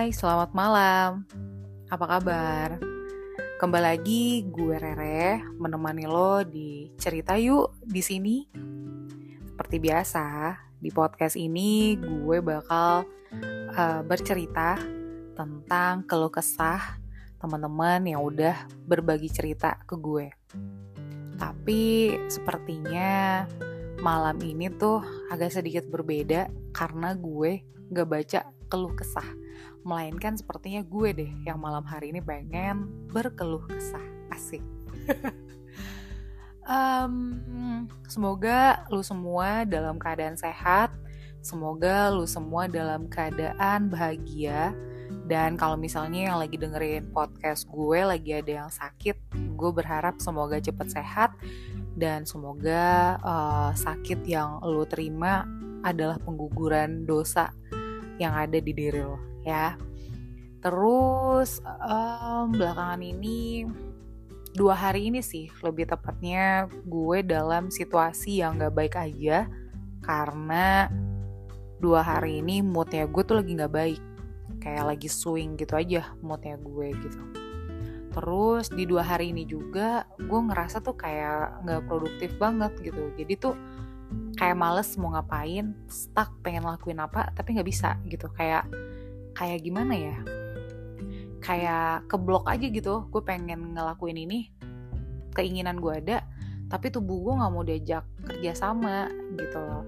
Hai, 0.00 0.16
selamat 0.16 0.56
malam. 0.56 1.28
Apa 1.92 2.16
kabar? 2.16 2.80
Kembali 3.60 3.84
lagi 3.84 4.48
gue 4.48 4.80
Rere 4.80 5.44
menemani 5.60 6.08
lo 6.08 6.40
di 6.40 6.88
cerita 6.96 7.36
yuk 7.36 7.76
di 7.84 8.00
sini. 8.00 8.48
Seperti 9.44 9.76
biasa, 9.76 10.56
di 10.80 10.88
podcast 10.88 11.36
ini 11.36 12.00
gue 12.00 12.40
bakal 12.40 13.04
uh, 13.76 14.00
bercerita 14.00 14.80
tentang 15.36 16.08
keluh 16.08 16.32
kesah 16.32 16.96
teman-teman 17.36 18.00
yang 18.08 18.24
udah 18.24 18.56
berbagi 18.88 19.28
cerita 19.28 19.84
ke 19.84 20.00
gue. 20.00 20.32
Tapi 21.36 22.16
sepertinya 22.24 23.44
malam 24.00 24.40
ini 24.40 24.72
tuh 24.80 25.04
agak 25.28 25.52
sedikit 25.52 25.84
berbeda 25.92 26.48
karena 26.72 27.12
gue 27.12 27.68
gak 27.92 28.08
baca 28.08 28.40
keluh 28.72 28.96
kesah 28.96 29.49
melainkan 29.82 30.36
sepertinya 30.36 30.84
gue 30.84 31.08
deh 31.16 31.32
yang 31.48 31.56
malam 31.56 31.82
hari 31.84 32.12
ini 32.12 32.20
pengen 32.20 32.88
berkeluh 33.08 33.64
kesah. 33.68 34.04
Asik. 34.30 34.62
Um, 36.70 37.42
semoga 38.06 38.86
lu 38.94 39.02
semua 39.02 39.66
dalam 39.66 39.98
keadaan 39.98 40.38
sehat. 40.38 40.94
Semoga 41.42 42.14
lu 42.14 42.30
semua 42.30 42.70
dalam 42.70 43.10
keadaan 43.10 43.90
bahagia. 43.90 44.70
Dan 45.26 45.58
kalau 45.58 45.74
misalnya 45.74 46.30
yang 46.30 46.38
lagi 46.38 46.54
dengerin 46.54 47.10
podcast 47.10 47.66
gue 47.66 48.06
lagi 48.06 48.38
ada 48.38 48.66
yang 48.66 48.70
sakit 48.70 49.18
gue 49.34 49.70
berharap 49.74 50.22
semoga 50.22 50.62
cepet 50.62 50.94
sehat. 50.94 51.34
Dan 51.98 52.22
semoga 52.22 53.18
uh, 53.18 53.70
sakit 53.74 54.22
yang 54.22 54.62
lu 54.62 54.86
terima 54.86 55.42
adalah 55.82 56.22
pengguguran 56.22 57.02
dosa 57.02 57.50
yang 58.22 58.36
ada 58.36 58.62
di 58.62 58.70
diri 58.70 59.02
lo 59.02 59.29
ya. 59.44 59.76
Terus 60.60 61.64
um, 61.64 62.52
belakangan 62.52 63.00
ini 63.00 63.64
dua 64.50 64.74
hari 64.74 65.08
ini 65.08 65.22
sih 65.22 65.48
lebih 65.62 65.88
tepatnya 65.88 66.66
gue 66.84 67.22
dalam 67.22 67.72
situasi 67.72 68.44
yang 68.44 68.60
gak 68.60 68.76
baik 68.76 68.94
aja. 69.00 69.48
Karena 70.04 70.88
dua 71.80 72.04
hari 72.04 72.44
ini 72.44 72.60
moodnya 72.60 73.08
gue 73.08 73.22
tuh 73.24 73.40
lagi 73.40 73.56
gak 73.56 73.72
baik. 73.72 74.02
Kayak 74.60 74.92
lagi 74.92 75.08
swing 75.08 75.56
gitu 75.56 75.72
aja 75.80 76.12
moodnya 76.20 76.60
gue 76.60 76.88
gitu. 76.92 77.20
Terus 78.10 78.68
di 78.68 78.84
dua 78.84 79.06
hari 79.06 79.32
ini 79.32 79.48
juga 79.48 80.04
gue 80.18 80.40
ngerasa 80.44 80.84
tuh 80.84 80.98
kayak 80.98 81.64
gak 81.64 81.82
produktif 81.88 82.36
banget 82.36 82.76
gitu. 82.84 83.16
Jadi 83.16 83.34
tuh 83.40 83.56
kayak 84.36 84.58
males 84.58 84.98
mau 84.98 85.14
ngapain 85.14 85.70
stuck 85.86 86.34
pengen 86.42 86.66
lakuin 86.66 86.98
apa 86.98 87.30
tapi 87.32 87.54
nggak 87.56 87.68
bisa 87.70 87.96
gitu. 88.10 88.28
Kayak 88.34 88.66
kayak 89.36 89.64
gimana 89.64 89.94
ya? 89.96 90.16
Kayak 91.40 92.06
keblok 92.06 92.46
aja 92.46 92.66
gitu 92.68 93.08
gue 93.08 93.22
pengen 93.24 93.74
ngelakuin 93.74 94.18
ini. 94.18 94.52
Keinginan 95.34 95.78
gue 95.78 95.94
ada 95.94 96.26
tapi 96.70 96.86
tubuh 96.94 97.18
gue 97.26 97.34
nggak 97.34 97.50
mau 97.50 97.66
diajak 97.66 98.04
kerja 98.26 98.52
sama 98.54 99.10
gitu 99.34 99.58
loh. 99.58 99.84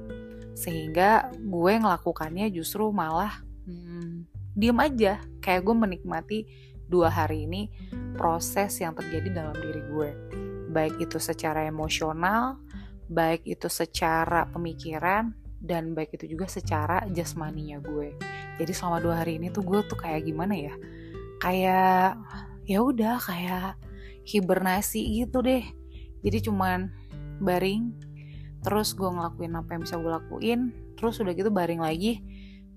Sehingga 0.52 1.30
gue 1.38 1.72
ngelakukannya 1.78 2.50
justru 2.50 2.90
malah 2.90 3.42
hmm, 3.66 4.26
diem 4.58 4.78
aja. 4.82 5.22
Kayak 5.38 5.62
gue 5.70 5.76
menikmati 5.78 6.38
dua 6.90 7.08
hari 7.08 7.46
ini 7.46 7.70
proses 8.18 8.76
yang 8.82 8.98
terjadi 8.98 9.30
dalam 9.30 9.56
diri 9.56 9.82
gue. 9.86 10.10
Baik 10.72 11.04
itu 11.04 11.22
secara 11.22 11.68
emosional 11.68 12.58
baik 13.12 13.44
itu 13.44 13.68
secara 13.68 14.48
pemikiran 14.48 15.36
dan 15.62 15.94
baik 15.94 16.18
itu 16.18 16.34
juga 16.34 16.50
secara 16.50 17.06
jasmaninya 17.14 17.78
gue. 17.78 18.18
Jadi 18.58 18.72
selama 18.74 18.98
dua 18.98 19.14
hari 19.22 19.38
ini 19.38 19.48
tuh 19.55 19.62
gue 19.62 19.78
tuh 19.87 19.97
kayak 19.97 20.26
gimana 20.26 20.59
ya? 20.59 20.75
Kayak 21.38 22.19
ya 22.66 22.78
udah 22.82 23.16
kayak 23.22 23.78
hibernasi 24.26 25.22
gitu 25.22 25.41
deh. 25.41 25.62
Jadi 26.22 26.50
cuman 26.50 26.91
baring 27.38 27.94
terus 28.62 28.94
gue 28.94 29.06
ngelakuin 29.06 29.59
apa 29.59 29.75
yang 29.75 29.82
bisa 29.82 29.98
gue 29.98 30.12
lakuin 30.12 30.60
terus 30.94 31.19
udah 31.19 31.34
gitu 31.34 31.50
baring 31.50 31.82
lagi 31.82 32.22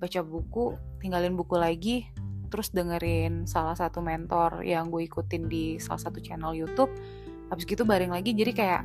baca 0.02 0.26
buku 0.26 0.74
tinggalin 0.98 1.38
buku 1.38 1.54
lagi 1.62 2.10
terus 2.50 2.74
dengerin 2.74 3.46
salah 3.46 3.78
satu 3.78 4.02
mentor 4.02 4.66
yang 4.66 4.90
gue 4.90 5.06
ikutin 5.06 5.46
di 5.46 5.78
salah 5.78 6.02
satu 6.02 6.18
channel 6.18 6.58
YouTube 6.58 6.90
habis 7.54 7.66
gitu 7.70 7.86
baring 7.86 8.10
lagi. 8.10 8.34
Jadi 8.34 8.52
kayak 8.58 8.82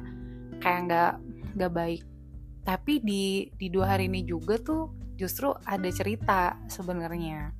kayak 0.61 0.81
nggak 0.89 1.13
nggak 1.57 1.73
baik 1.73 2.03
tapi 2.61 3.01
di 3.01 3.49
di 3.57 3.73
dua 3.73 3.97
hari 3.97 4.07
ini 4.07 4.25
juga 4.25 4.61
tuh 4.61 4.93
justru 5.17 5.53
ada 5.65 5.89
cerita 5.93 6.57
sebenarnya. 6.69 7.53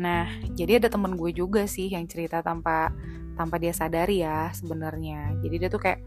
Nah 0.00 0.26
jadi 0.52 0.80
ada 0.80 0.88
temen 0.92 1.16
gue 1.16 1.30
juga 1.32 1.64
sih 1.68 1.92
yang 1.92 2.04
cerita 2.08 2.40
tanpa 2.40 2.92
tanpa 3.36 3.56
dia 3.60 3.72
sadari 3.72 4.24
ya 4.24 4.52
sebenarnya. 4.52 5.36
Jadi 5.40 5.54
dia 5.60 5.68
tuh 5.68 5.82
kayak 5.82 6.00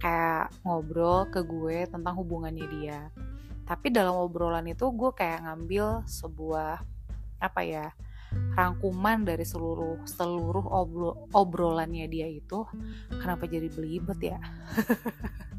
kayak 0.00 0.50
ngobrol 0.64 1.28
ke 1.28 1.44
gue 1.44 1.86
tentang 1.86 2.14
hubungannya 2.18 2.66
dia. 2.66 3.00
Tapi 3.66 3.94
dalam 3.94 4.18
obrolan 4.18 4.66
itu 4.66 4.90
gue 4.90 5.10
kayak 5.14 5.46
ngambil 5.46 6.02
sebuah 6.06 6.82
apa 7.40 7.60
ya 7.62 7.86
rangkuman 8.54 9.26
dari 9.26 9.42
seluruh 9.42 10.06
seluruh 10.06 10.62
obro, 10.70 11.26
obrolannya 11.34 12.06
dia 12.06 12.26
itu. 12.30 12.66
Kenapa 13.10 13.46
jadi 13.50 13.66
belibet 13.70 14.18
ya 14.22 14.38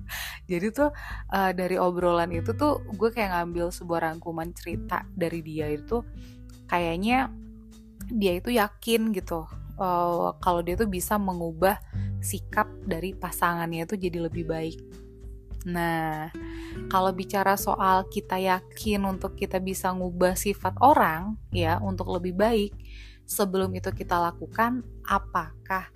jadi 0.50 0.74
tuh 0.74 0.90
uh, 1.32 1.52
dari 1.52 1.76
obrolan 1.78 2.32
itu 2.34 2.54
tuh 2.56 2.82
gue 2.96 3.10
kayak 3.14 3.36
ngambil 3.36 3.70
sebuah 3.74 4.12
rangkuman 4.12 4.52
cerita 4.56 5.06
dari 5.14 5.42
dia 5.42 5.70
itu 5.70 6.02
kayaknya 6.68 7.30
dia 8.12 8.36
itu 8.36 8.52
yakin 8.52 9.16
gitu 9.16 9.48
uh, 9.82 10.36
kalau 10.38 10.62
dia 10.62 10.78
tuh 10.78 10.90
bisa 10.90 11.16
mengubah 11.18 11.80
sikap 12.22 12.70
dari 12.86 13.18
pasangannya 13.18 13.90
itu 13.90 13.98
jadi 13.98 14.30
lebih 14.30 14.46
baik. 14.46 14.78
Nah, 15.62 16.30
kalau 16.90 17.14
bicara 17.14 17.54
soal 17.54 18.10
kita 18.10 18.38
yakin 18.38 19.06
untuk 19.06 19.38
kita 19.38 19.62
bisa 19.62 19.94
ngubah 19.94 20.34
sifat 20.34 20.78
orang 20.82 21.38
ya 21.54 21.78
untuk 21.82 22.10
lebih 22.14 22.34
baik, 22.34 22.74
sebelum 23.26 23.74
itu 23.78 23.90
kita 23.94 24.18
lakukan, 24.18 24.82
apakah 25.06 25.90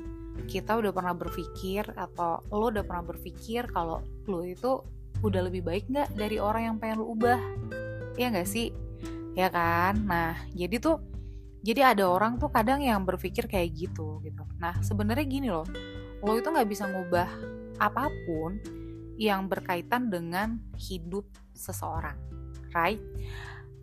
kita 0.46 0.78
udah 0.78 0.92
pernah 0.92 1.16
berpikir 1.16 1.88
atau 1.96 2.44
lo 2.52 2.68
udah 2.70 2.84
pernah 2.84 3.06
berpikir 3.08 3.72
kalau 3.72 4.04
lo 4.28 4.42
itu 4.44 4.84
udah 5.24 5.42
lebih 5.48 5.64
baik 5.64 5.88
nggak 5.88 6.14
dari 6.14 6.38
orang 6.38 6.74
yang 6.74 6.78
pengen 6.78 7.02
lo 7.02 7.16
ubah? 7.16 7.40
Ya 8.20 8.30
nggak 8.32 8.48
sih? 8.48 8.76
Ya 9.34 9.48
kan? 9.48 10.06
Nah 10.06 10.36
jadi 10.52 10.78
tuh 10.80 11.00
jadi 11.66 11.98
ada 11.98 12.06
orang 12.06 12.38
tuh 12.38 12.54
kadang 12.54 12.84
yang 12.84 13.02
berpikir 13.08 13.50
kayak 13.50 13.74
gitu 13.74 14.22
gitu. 14.22 14.44
Nah 14.62 14.78
sebenarnya 14.84 15.26
gini 15.26 15.48
loh 15.50 15.66
lo 16.26 16.34
itu 16.38 16.48
nggak 16.50 16.70
bisa 16.70 16.90
ngubah 16.90 17.30
apa 17.78 18.10
pun 18.26 18.58
yang 19.16 19.48
berkaitan 19.48 20.12
dengan 20.12 20.60
hidup 20.76 21.24
seseorang 21.56 22.16
right 22.76 23.00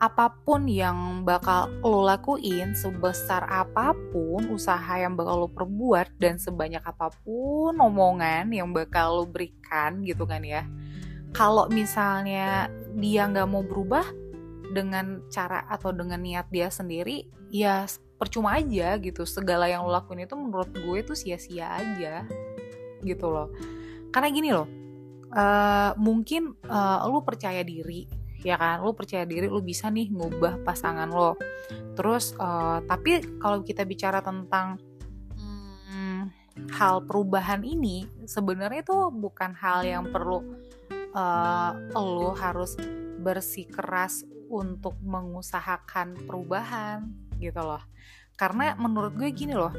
apa 0.03 0.35
pun 0.43 0.67
yang 0.67 1.23
bakal 1.23 1.71
lo 1.79 2.03
lakuin, 2.03 2.75
sebesar 2.75 3.47
apa 3.47 3.95
pun 4.11 4.51
usaha 4.51 4.99
yang 4.99 5.15
bakal 5.15 5.47
lo 5.47 5.49
perbuat 5.55 6.19
dan 6.19 6.43
sebanyak 6.43 6.83
apa 6.83 7.15
pun 7.23 7.79
omongan 7.79 8.51
yang 8.51 8.75
bakal 8.75 9.23
lo 9.23 9.25
berikan 9.31 10.03
gitu 10.03 10.27
kan 10.27 10.43
ya. 10.43 10.67
Kalau 11.31 11.71
misalnya 11.71 12.67
dia 12.99 13.31
nggak 13.31 13.47
mau 13.47 13.63
berubah 13.63 14.03
dengan 14.75 15.23
cara 15.31 15.63
atau 15.71 15.95
dengan 15.95 16.19
niat 16.19 16.51
dia 16.51 16.67
sendiri, 16.67 17.31
ya 17.55 17.87
percuma 18.19 18.59
aja 18.59 18.99
gitu. 18.99 19.23
Segala 19.23 19.71
yang 19.71 19.87
lo 19.87 19.95
lakuin 19.95 20.27
itu 20.27 20.35
menurut 20.35 20.75
gue 20.75 20.97
itu 20.99 21.15
sia-sia 21.15 21.79
aja 21.79 22.27
gitu 23.07 23.31
loh. 23.31 23.55
Karena 24.11 24.29
gini 24.35 24.51
loh, 24.51 24.67
uh, 25.31 25.95
mungkin 25.95 26.59
uh, 26.67 27.07
lo 27.07 27.23
percaya 27.23 27.63
diri 27.63 28.22
ya 28.43 28.59
kan? 28.59 28.83
Lu 28.83 28.93
percaya 28.93 29.27
diri 29.27 29.47
lu 29.47 29.63
bisa 29.63 29.89
nih 29.89 30.11
ngubah 30.11 30.63
pasangan 30.67 31.09
lo. 31.09 31.39
Terus 31.95 32.35
uh, 32.37 32.83
tapi 32.85 33.23
kalau 33.39 33.63
kita 33.63 33.87
bicara 33.87 34.21
tentang 34.21 34.79
hmm, 35.39 36.23
hal 36.77 37.03
perubahan 37.07 37.63
ini 37.63 38.07
sebenarnya 38.27 38.83
itu 38.83 38.99
bukan 39.11 39.55
hal 39.57 39.87
yang 39.87 40.11
perlu 40.11 40.43
uh, 41.15 41.71
lo 41.95 42.35
harus 42.37 42.77
bersikeras 43.23 44.27
untuk 44.53 44.99
mengusahakan 45.01 46.19
perubahan 46.27 47.09
gitu 47.41 47.63
loh. 47.63 47.81
Karena 48.37 48.75
menurut 48.77 49.15
gue 49.17 49.31
gini 49.31 49.55
loh 49.55 49.73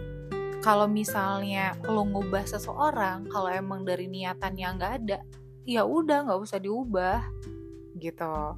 kalau 0.63 0.87
misalnya 0.87 1.75
lo 1.83 2.07
ngubah 2.07 2.47
seseorang 2.47 3.27
kalau 3.27 3.51
emang 3.51 3.83
dari 3.83 4.07
niatan 4.07 4.55
yang 4.55 4.79
nggak 4.79 4.93
ada 5.03 5.19
ya 5.67 5.83
udah 5.83 6.23
nggak 6.23 6.39
usah 6.39 6.59
diubah 6.63 7.19
gitu. 7.97 8.57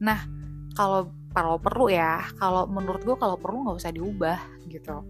Nah, 0.00 0.20
kalau 0.76 1.12
kalau 1.30 1.56
perlu 1.62 1.90
ya, 1.92 2.26
kalau 2.40 2.66
menurut 2.66 3.02
gue 3.06 3.16
kalau 3.18 3.38
perlu 3.38 3.66
nggak 3.66 3.78
usah 3.78 3.94
diubah 3.94 4.38
gitu. 4.66 5.04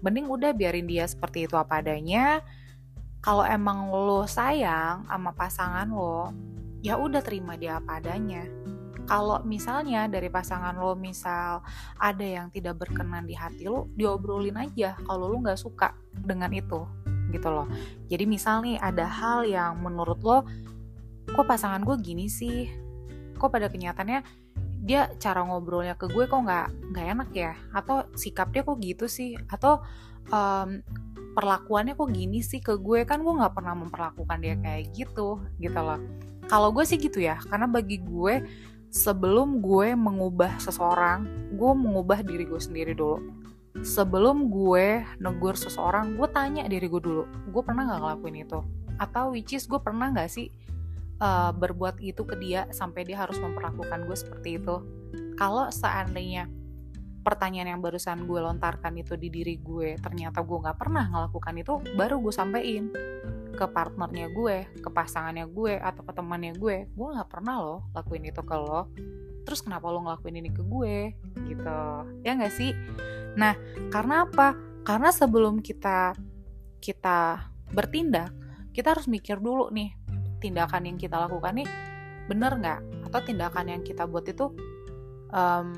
Mending 0.00 0.28
udah 0.28 0.50
biarin 0.56 0.88
dia 0.88 1.04
seperti 1.04 1.48
itu 1.48 1.54
apa 1.58 1.80
adanya. 1.84 2.40
Kalau 3.20 3.42
emang 3.42 3.90
lo 3.90 4.22
sayang 4.28 5.08
sama 5.10 5.34
pasangan 5.34 5.88
lo, 5.90 6.30
ya 6.80 6.94
udah 6.94 7.20
terima 7.24 7.58
dia 7.58 7.82
apa 7.82 7.98
adanya 7.98 8.46
kalau 9.06 9.38
misalnya 9.46 10.10
dari 10.10 10.26
pasangan 10.26 10.74
lo 10.74 10.98
misal 10.98 11.62
ada 11.96 12.26
yang 12.26 12.50
tidak 12.50 12.82
berkenan 12.82 13.24
di 13.24 13.38
hati 13.38 13.70
lo 13.70 13.86
diobrolin 13.94 14.58
aja 14.58 14.98
kalau 15.06 15.30
lo 15.30 15.38
nggak 15.40 15.56
suka 15.56 15.94
dengan 16.12 16.50
itu 16.50 16.82
gitu 17.30 17.48
loh 17.48 17.70
jadi 18.10 18.26
misal 18.26 18.66
nih 18.66 18.76
ada 18.82 19.06
hal 19.06 19.46
yang 19.46 19.78
menurut 19.78 20.18
lo 20.20 20.42
kok 21.30 21.46
pasangan 21.46 21.82
gue 21.86 21.96
gini 22.02 22.26
sih 22.26 22.66
kok 23.36 23.52
pada 23.52 23.68
kenyataannya 23.68 24.24
dia 24.86 25.10
cara 25.18 25.42
ngobrolnya 25.42 25.98
ke 25.98 26.06
gue 26.06 26.30
kok 26.30 26.40
nggak 26.46 26.94
nggak 26.94 27.06
enak 27.18 27.30
ya? 27.34 27.52
Atau 27.74 28.06
sikap 28.14 28.54
dia 28.54 28.62
kok 28.62 28.78
gitu 28.78 29.10
sih? 29.10 29.34
Atau 29.50 29.82
um, 30.30 30.80
perlakuannya 31.34 31.98
kok 31.98 32.08
gini 32.14 32.38
sih 32.38 32.62
ke 32.62 32.78
gue? 32.78 33.02
Kan 33.02 33.26
gue 33.26 33.34
nggak 33.34 33.50
pernah 33.50 33.74
memperlakukan 33.74 34.38
dia 34.38 34.54
kayak 34.62 34.94
gitu 34.94 35.42
gitu 35.58 35.80
loh. 35.82 35.98
Kalau 36.46 36.70
gue 36.70 36.86
sih 36.86 37.02
gitu 37.02 37.18
ya 37.18 37.34
karena 37.50 37.66
bagi 37.66 37.98
gue 37.98 38.46
sebelum 38.94 39.58
gue 39.58 39.98
mengubah 39.98 40.62
seseorang 40.62 41.26
gue 41.58 41.72
mengubah 41.74 42.22
diri 42.22 42.46
gue 42.46 42.60
sendiri 42.62 42.94
dulu. 42.94 43.18
Sebelum 43.82 44.48
gue 44.48 45.04
negur 45.18 45.58
seseorang 45.58 46.14
gue 46.14 46.30
tanya 46.30 46.64
diri 46.70 46.86
gue 46.86 47.02
dulu 47.02 47.26
gue 47.50 47.62
pernah 47.66 47.90
nggak 47.90 48.00
ngelakuin 48.06 48.36
itu? 48.46 48.60
Atau 49.02 49.34
which 49.34 49.50
is 49.50 49.66
gue 49.66 49.82
pernah 49.82 50.14
nggak 50.14 50.30
sih 50.30 50.46
uh, 51.20 51.52
berbuat 51.52 52.00
itu 52.00 52.22
ke 52.24 52.36
dia 52.36 52.68
sampai 52.72 53.04
dia 53.06 53.20
harus 53.20 53.36
memperlakukan 53.40 54.04
gue 54.04 54.16
seperti 54.16 54.60
itu. 54.60 54.76
Kalau 55.36 55.68
seandainya 55.68 56.48
pertanyaan 57.26 57.74
yang 57.74 57.82
barusan 57.82 58.22
gue 58.22 58.38
lontarkan 58.38 59.02
itu 59.02 59.18
di 59.18 59.26
diri 59.34 59.58
gue 59.58 59.98
ternyata 59.98 60.46
gue 60.46 60.58
nggak 60.62 60.78
pernah 60.78 61.10
ngelakukan 61.10 61.58
itu 61.58 61.82
baru 61.98 62.22
gue 62.22 62.30
sampein 62.30 62.94
ke 63.50 63.66
partnernya 63.66 64.30
gue 64.30 64.70
ke 64.78 64.88
pasangannya 64.94 65.50
gue 65.50 65.74
atau 65.74 66.06
ke 66.06 66.12
temannya 66.14 66.54
gue 66.54 66.86
gue 66.86 67.08
nggak 67.18 67.26
pernah 67.26 67.58
loh 67.58 67.80
lakuin 67.98 68.30
itu 68.30 68.42
ke 68.46 68.54
lo. 68.54 68.94
Terus 69.42 69.62
kenapa 69.62 69.90
lo 69.90 70.06
ngelakuin 70.06 70.38
ini 70.38 70.50
ke 70.54 70.62
gue? 70.62 71.14
Gitu. 71.50 71.80
Ya 72.22 72.30
nggak 72.38 72.54
sih? 72.54 72.70
Nah 73.34 73.58
karena 73.90 74.22
apa? 74.22 74.54
Karena 74.86 75.10
sebelum 75.10 75.58
kita 75.58 76.14
kita 76.78 77.50
bertindak 77.74 78.30
kita 78.70 78.94
harus 78.94 79.10
mikir 79.10 79.40
dulu 79.42 79.72
nih 79.72 80.05
tindakan 80.46 80.86
yang 80.86 80.96
kita 80.96 81.18
lakukan 81.18 81.58
nih 81.58 81.68
bener 82.30 82.52
nggak? 82.58 82.80
Atau 83.10 83.20
tindakan 83.26 83.66
yang 83.70 83.82
kita 83.82 84.06
buat 84.06 84.26
itu 84.26 84.54
um, 85.34 85.74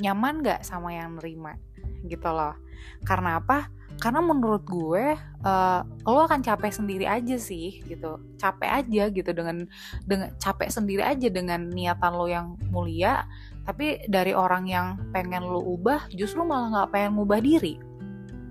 nyaman 0.00 0.40
gak 0.44 0.64
sama 0.64 0.96
yang 0.96 1.20
nerima? 1.20 1.56
Gitu 2.04 2.28
loh. 2.28 2.56
Karena 3.04 3.40
apa? 3.40 3.68
Karena 4.00 4.24
menurut 4.24 4.64
gue 4.64 5.12
uh, 5.44 5.80
lo 6.08 6.20
akan 6.24 6.40
capek 6.40 6.72
sendiri 6.72 7.04
aja 7.04 7.36
sih 7.36 7.84
gitu. 7.84 8.16
Capek 8.40 8.70
aja 8.80 9.12
gitu 9.12 9.30
dengan 9.36 9.68
dengan 10.08 10.32
capek 10.40 10.72
sendiri 10.72 11.04
aja 11.04 11.28
dengan 11.28 11.68
niatan 11.68 12.12
lo 12.16 12.24
yang 12.24 12.56
mulia 12.72 13.28
tapi 13.68 14.00
dari 14.08 14.32
orang 14.32 14.64
yang 14.66 14.96
pengen 15.12 15.44
lo 15.44 15.60
ubah 15.60 16.08
justru 16.16 16.40
malah 16.42 16.72
nggak 16.72 16.90
pengen 16.96 17.12
ngubah 17.20 17.40
diri. 17.44 17.76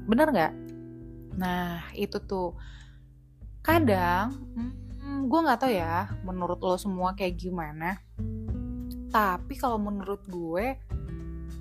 Bener 0.05 0.29
nggak? 0.29 0.53
Nah 1.41 1.89
itu 1.97 2.21
tuh. 2.23 2.53
Kadang 3.59 4.37
hmm, 4.55 4.88
gue 5.29 5.39
nggak 5.39 5.59
tahu 5.61 5.71
ya 5.73 6.09
menurut 6.25 6.59
lo 6.61 6.75
semua 6.77 7.13
kayak 7.13 7.37
gimana 7.37 8.01
tapi 9.09 9.57
kalau 9.57 9.81
menurut 9.81 10.21
gue 10.29 10.77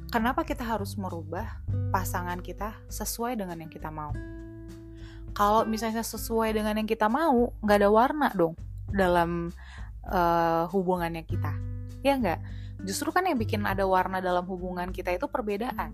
Kenapa 0.09 0.41
kita 0.41 0.65
harus 0.65 0.97
merubah 0.97 1.61
pasangan 1.93 2.41
kita 2.41 2.73
sesuai 2.89 3.37
dengan 3.37 3.61
yang 3.61 3.69
kita 3.69 3.93
mau? 3.93 4.09
Kalau 5.37 5.69
misalnya 5.69 6.01
sesuai 6.01 6.57
dengan 6.57 6.81
yang 6.81 6.89
kita 6.89 7.13
mau, 7.13 7.53
nggak 7.61 7.77
ada 7.85 7.91
warna 7.93 8.29
dong 8.33 8.57
dalam 8.89 9.53
uh, 10.09 10.65
hubungannya 10.73 11.29
kita, 11.29 11.53
ya 12.01 12.17
nggak? 12.17 12.41
Justru 12.89 13.13
kan 13.13 13.29
yang 13.29 13.37
bikin 13.37 13.69
ada 13.69 13.85
warna 13.85 14.25
dalam 14.25 14.49
hubungan 14.49 14.89
kita 14.97 15.13
itu 15.13 15.29
perbedaan. 15.29 15.93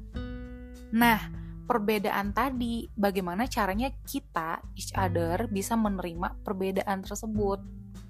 Nah, 0.94 1.18
perbedaan 1.64 2.36
tadi, 2.36 2.88
bagaimana 2.92 3.48
caranya 3.48 3.88
kita, 4.04 4.60
each 4.76 4.92
other, 4.94 5.48
bisa 5.48 5.74
menerima 5.74 6.40
perbedaan 6.44 7.00
tersebut. 7.00 7.60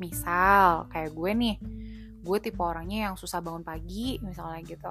Misal, 0.02 0.90
kayak 0.90 1.14
gue 1.14 1.30
nih, 1.32 1.56
gue 2.24 2.38
tipe 2.42 2.58
orangnya 2.58 3.10
yang 3.10 3.14
susah 3.14 3.38
bangun 3.38 3.62
pagi, 3.62 4.18
misalnya 4.20 4.60
gitu. 4.66 4.90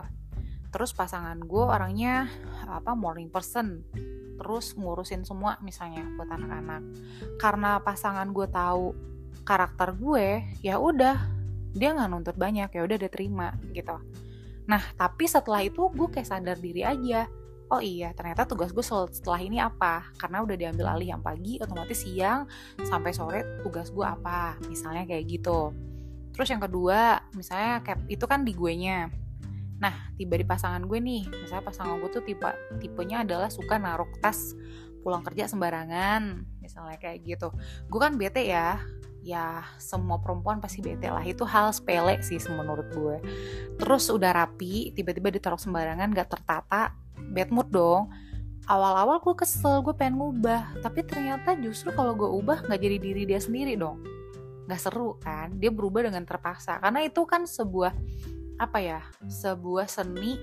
Terus 0.74 0.90
pasangan 0.96 1.38
gue 1.38 1.64
orangnya 1.64 2.26
apa 2.66 2.98
morning 2.98 3.30
person 3.30 3.86
terus 4.34 4.74
ngurusin 4.74 5.22
semua 5.22 5.62
misalnya 5.62 6.02
buat 6.18 6.26
anak-anak. 6.34 6.82
Karena 7.38 7.78
pasangan 7.78 8.26
gue 8.34 8.50
tahu 8.50 8.86
karakter 9.46 9.94
gue 9.94 10.42
ya 10.66 10.82
udah 10.82 11.30
dia 11.74 11.94
nggak 11.94 12.10
nuntut 12.10 12.38
banyak 12.38 12.74
ya 12.74 12.82
udah 12.82 12.98
dia 12.98 13.12
terima 13.14 13.54
gitu. 13.70 13.94
Nah 14.66 14.82
tapi 14.98 15.30
setelah 15.30 15.62
itu 15.62 15.86
gue 15.94 16.10
kayak 16.10 16.26
sadar 16.26 16.58
diri 16.58 16.82
aja 16.82 17.30
oh 17.74 17.82
iya 17.82 18.14
ternyata 18.14 18.46
tugas 18.46 18.70
gue 18.70 18.86
setelah 18.86 19.42
ini 19.42 19.58
apa 19.58 20.14
karena 20.22 20.46
udah 20.46 20.54
diambil 20.54 20.94
alih 20.94 21.18
yang 21.18 21.22
pagi 21.26 21.58
otomatis 21.58 22.06
siang 22.06 22.46
sampai 22.86 23.10
sore 23.10 23.66
tugas 23.66 23.90
gue 23.90 24.06
apa 24.06 24.62
misalnya 24.70 25.10
kayak 25.10 25.26
gitu 25.26 25.74
terus 26.38 26.54
yang 26.54 26.62
kedua 26.62 27.18
misalnya 27.34 27.82
kayak 27.82 28.06
itu 28.06 28.26
kan 28.30 28.46
di 28.46 28.54
gue 28.54 28.74
nya 28.78 29.10
Nah, 29.84 30.16
tiba 30.16 30.40
di 30.40 30.48
pasangan 30.48 30.80
gue 30.88 30.96
nih, 30.96 31.28
misalnya 31.28 31.68
pasangan 31.68 32.00
gue 32.00 32.08
tuh 32.08 32.24
tipe 32.24 32.48
tipenya 32.80 33.28
adalah 33.28 33.52
suka 33.52 33.76
naruh 33.76 34.08
tas 34.24 34.56
pulang 35.04 35.20
kerja 35.28 35.52
sembarangan, 35.52 36.48
misalnya 36.64 36.96
kayak 36.96 37.20
gitu. 37.28 37.52
Gue 37.92 38.00
kan 38.00 38.16
bete 38.16 38.48
ya, 38.48 38.80
ya 39.20 39.60
semua 39.76 40.24
perempuan 40.24 40.64
pasti 40.64 40.80
bete 40.80 41.12
lah. 41.12 41.20
Itu 41.28 41.44
hal 41.44 41.76
sepele 41.76 42.24
sih 42.24 42.40
menurut 42.48 42.88
gue. 42.96 43.18
Terus 43.76 44.08
udah 44.08 44.32
rapi, 44.32 44.96
tiba-tiba 44.96 45.28
ditaruh 45.36 45.60
sembarangan, 45.60 46.16
gak 46.16 46.32
tertata, 46.32 46.96
bad 47.32 47.50
mood 47.54 47.70
dong. 47.72 48.12
Awal-awal 48.64 49.20
gue 49.20 49.36
kesel, 49.36 49.84
gue 49.84 49.92
pengen 49.92 50.20
ngubah, 50.20 50.80
tapi 50.80 51.04
ternyata 51.04 51.56
justru 51.60 51.92
kalau 51.92 52.16
gue 52.16 52.28
ubah 52.28 52.64
gak 52.64 52.80
jadi 52.80 52.96
diri 52.96 53.24
dia 53.28 53.40
sendiri 53.40 53.76
dong. 53.76 54.00
Gak 54.72 54.80
seru 54.80 55.20
kan, 55.20 55.52
dia 55.60 55.68
berubah 55.68 56.08
dengan 56.08 56.24
terpaksa. 56.24 56.80
Karena 56.80 57.04
itu 57.04 57.28
kan 57.28 57.44
sebuah 57.44 57.92
apa 58.62 58.80
ya 58.80 59.02
sebuah 59.26 59.90
seni 59.90 60.38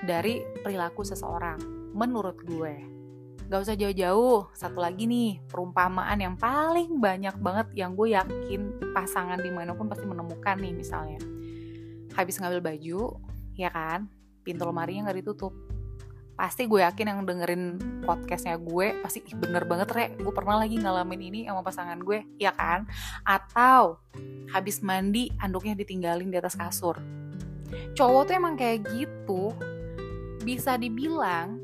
dari 0.00 0.40
perilaku 0.62 1.04
seseorang 1.04 1.58
menurut 1.92 2.38
gue 2.46 2.74
gak 3.50 3.66
usah 3.66 3.74
jauh-jauh 3.74 4.54
satu 4.54 4.78
lagi 4.78 5.10
nih 5.10 5.42
perumpamaan 5.50 6.16
yang 6.22 6.38
paling 6.38 7.02
banyak 7.02 7.34
banget 7.42 7.66
yang 7.74 7.98
gue 7.98 8.14
yakin 8.14 8.94
pasangan 8.94 9.42
di 9.42 9.50
mana 9.50 9.74
pun 9.74 9.90
pasti 9.90 10.06
menemukan 10.06 10.56
nih 10.56 10.70
misalnya 10.70 11.18
habis 12.14 12.38
ngambil 12.38 12.62
baju 12.62 13.18
ya 13.58 13.68
kan 13.74 14.06
pintu 14.46 14.62
lemarinya 14.62 15.10
nggak 15.10 15.26
ditutup 15.26 15.50
pasti 16.40 16.64
gue 16.64 16.80
yakin 16.80 17.12
yang 17.12 17.20
dengerin 17.28 17.76
podcastnya 18.00 18.56
gue 18.56 18.96
pasti 19.04 19.20
Ih, 19.28 19.36
bener 19.36 19.68
banget 19.68 19.92
re. 19.92 20.06
Gue 20.16 20.32
pernah 20.32 20.56
lagi 20.56 20.80
ngalamin 20.80 21.20
ini 21.20 21.40
sama 21.44 21.60
pasangan 21.60 22.00
gue. 22.00 22.24
Ya 22.40 22.56
kan? 22.56 22.88
Atau 23.28 24.00
habis 24.48 24.80
mandi 24.80 25.28
anduknya 25.36 25.76
ditinggalin 25.76 26.32
di 26.32 26.40
atas 26.40 26.56
kasur. 26.56 26.96
Cowok 27.92 28.32
tuh 28.32 28.34
emang 28.40 28.56
kayak 28.56 28.88
gitu. 28.88 29.52
Bisa 30.40 30.80
dibilang 30.80 31.60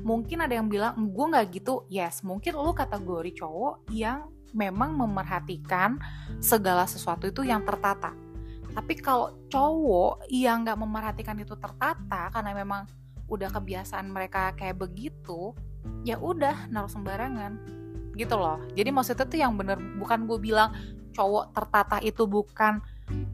mungkin 0.00 0.40
ada 0.40 0.56
yang 0.56 0.72
bilang 0.72 0.96
gue 1.12 1.26
nggak 1.36 1.46
gitu. 1.52 1.84
Yes 1.92 2.24
mungkin 2.24 2.56
lo 2.56 2.72
kategori 2.72 3.36
cowok 3.36 3.92
yang 3.92 4.32
memang 4.56 4.96
memerhatikan 4.96 6.00
segala 6.40 6.88
sesuatu 6.88 7.28
itu 7.28 7.44
yang 7.44 7.60
tertata. 7.68 8.16
Tapi 8.72 8.96
kalau 8.96 9.36
cowok 9.52 10.24
yang 10.32 10.64
nggak 10.64 10.80
memerhatikan 10.80 11.36
itu 11.36 11.52
tertata 11.60 12.32
karena 12.32 12.56
memang 12.56 12.88
udah 13.26 13.50
kebiasaan 13.50 14.06
mereka 14.10 14.54
kayak 14.54 14.78
begitu 14.78 15.54
ya 16.06 16.18
udah 16.18 16.70
naruh 16.70 16.90
sembarangan. 16.90 17.58
Gitu 18.16 18.34
loh. 18.34 18.62
Jadi 18.72 18.90
maksudnya 18.94 19.26
tuh 19.28 19.38
yang 19.38 19.54
bener 19.58 19.76
bukan 19.98 20.24
gue 20.24 20.38
bilang 20.40 20.72
cowok 21.12 21.52
tertata 21.52 21.96
itu 22.04 22.28
bukan 22.28 22.80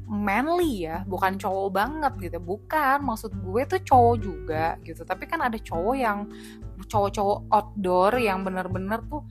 manly 0.04 0.84
ya 0.84 1.00
bukan 1.08 1.36
cowok 1.36 1.68
banget 1.72 2.12
gitu. 2.18 2.38
Bukan 2.40 3.04
maksud 3.04 3.32
gue 3.36 3.62
tuh 3.68 3.80
cowok 3.84 4.16
juga 4.18 4.64
gitu. 4.82 5.04
Tapi 5.04 5.24
kan 5.28 5.44
ada 5.44 5.56
cowok 5.56 5.96
yang 5.96 6.28
cowok-cowok 6.88 7.38
outdoor 7.52 8.12
yang 8.18 8.42
bener-bener 8.42 9.00
tuh 9.06 9.22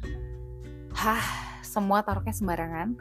hah 0.96 1.51
semua 1.65 2.03
taruhnya 2.03 2.36
sembarangan. 2.36 2.96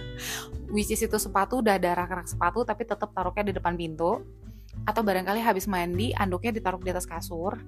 Which 0.74 0.90
is 0.90 1.02
itu 1.02 1.18
sepatu 1.18 1.62
udah 1.62 1.78
ada 1.78 1.94
rak-rak 1.94 2.26
sepatu 2.26 2.66
tapi 2.66 2.82
tetap 2.82 3.14
taruhnya 3.14 3.46
di 3.46 3.54
depan 3.54 3.74
pintu 3.78 4.41
atau 4.82 5.02
barangkali 5.06 5.38
habis 5.38 5.70
mandi 5.70 6.10
anduknya 6.18 6.50
ditaruh 6.50 6.82
di 6.82 6.90
atas 6.90 7.06
kasur. 7.06 7.58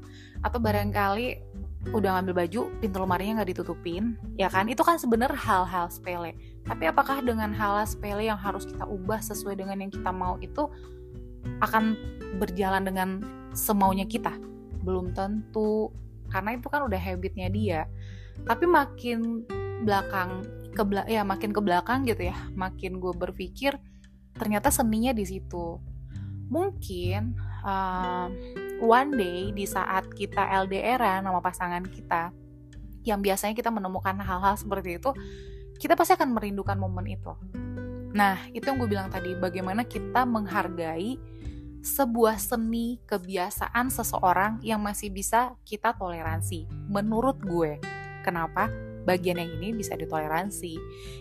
Atau 0.42 0.59
barangkali 0.59 1.54
udah 1.92 2.16
ngambil 2.16 2.35
baju 2.44 2.61
pintu 2.80 2.97
lemarinya 2.99 3.40
nggak 3.40 3.50
ditutupin. 3.54 4.18
Ya 4.35 4.50
kan? 4.50 4.66
Itu 4.66 4.83
kan 4.83 4.99
sebenarnya 4.99 5.38
hal-hal 5.38 5.87
sepele. 5.92 6.35
Tapi 6.64 6.85
apakah 6.90 7.23
dengan 7.23 7.54
hal, 7.54 7.78
hal 7.83 7.87
sepele 7.87 8.26
yang 8.26 8.40
harus 8.40 8.66
kita 8.66 8.83
ubah 8.88 9.21
sesuai 9.23 9.61
dengan 9.61 9.78
yang 9.78 9.92
kita 9.92 10.11
mau 10.11 10.40
itu 10.40 10.66
akan 11.62 11.94
berjalan 12.42 12.83
dengan 12.83 13.09
semaunya 13.54 14.09
kita? 14.09 14.35
Belum 14.83 15.14
tentu. 15.14 15.94
Karena 16.33 16.56
itu 16.56 16.66
kan 16.66 16.83
udah 16.83 16.99
habitnya 16.99 17.47
dia. 17.52 17.80
Tapi 18.42 18.66
makin 18.66 19.47
belakang 19.85 20.42
ke 20.75 20.83
ya 21.06 21.23
makin 21.23 21.54
ke 21.54 21.61
belakang 21.62 22.02
gitu 22.02 22.26
ya 22.26 22.37
makin 22.59 22.99
gue 22.99 23.14
berpikir 23.14 23.78
ternyata 24.35 24.75
seninya 24.75 25.14
di 25.14 25.23
situ 25.23 25.78
mungkin 26.54 27.34
uh, 27.66 28.30
one 28.78 29.11
day 29.18 29.50
di 29.50 29.66
saat 29.66 30.06
kita 30.14 30.46
LDR 30.62 31.02
sama 31.26 31.42
pasangan 31.42 31.82
kita 31.82 32.30
yang 33.02 33.18
biasanya 33.18 33.58
kita 33.58 33.75
menemukan 33.75 34.14
hal-hal 34.23 34.54
seperti 34.54 35.02
itu 35.02 35.11
kita 35.82 35.99
pasti 35.99 36.14
akan 36.14 36.30
merindukan 36.38 36.78
momen 36.78 37.11
itu. 37.11 37.34
Nah 38.14 38.38
itu 38.54 38.62
yang 38.62 38.78
gue 38.78 38.87
bilang 38.87 39.11
tadi 39.11 39.34
bagaimana 39.34 39.82
kita 39.82 40.23
menghargai 40.23 41.18
sebuah 41.84 42.40
seni 42.40 43.02
kebiasaan 43.04 43.92
seseorang 43.92 44.62
yang 44.64 44.80
masih 44.80 45.12
bisa 45.12 45.58
kita 45.66 45.92
toleransi 45.99 46.70
menurut 46.88 47.37
gue. 47.42 47.82
Kenapa 48.25 48.70
bagian 49.04 49.38
yang 49.38 49.61
ini 49.61 49.76
bisa 49.76 49.94
ditoleransi. 49.94 50.75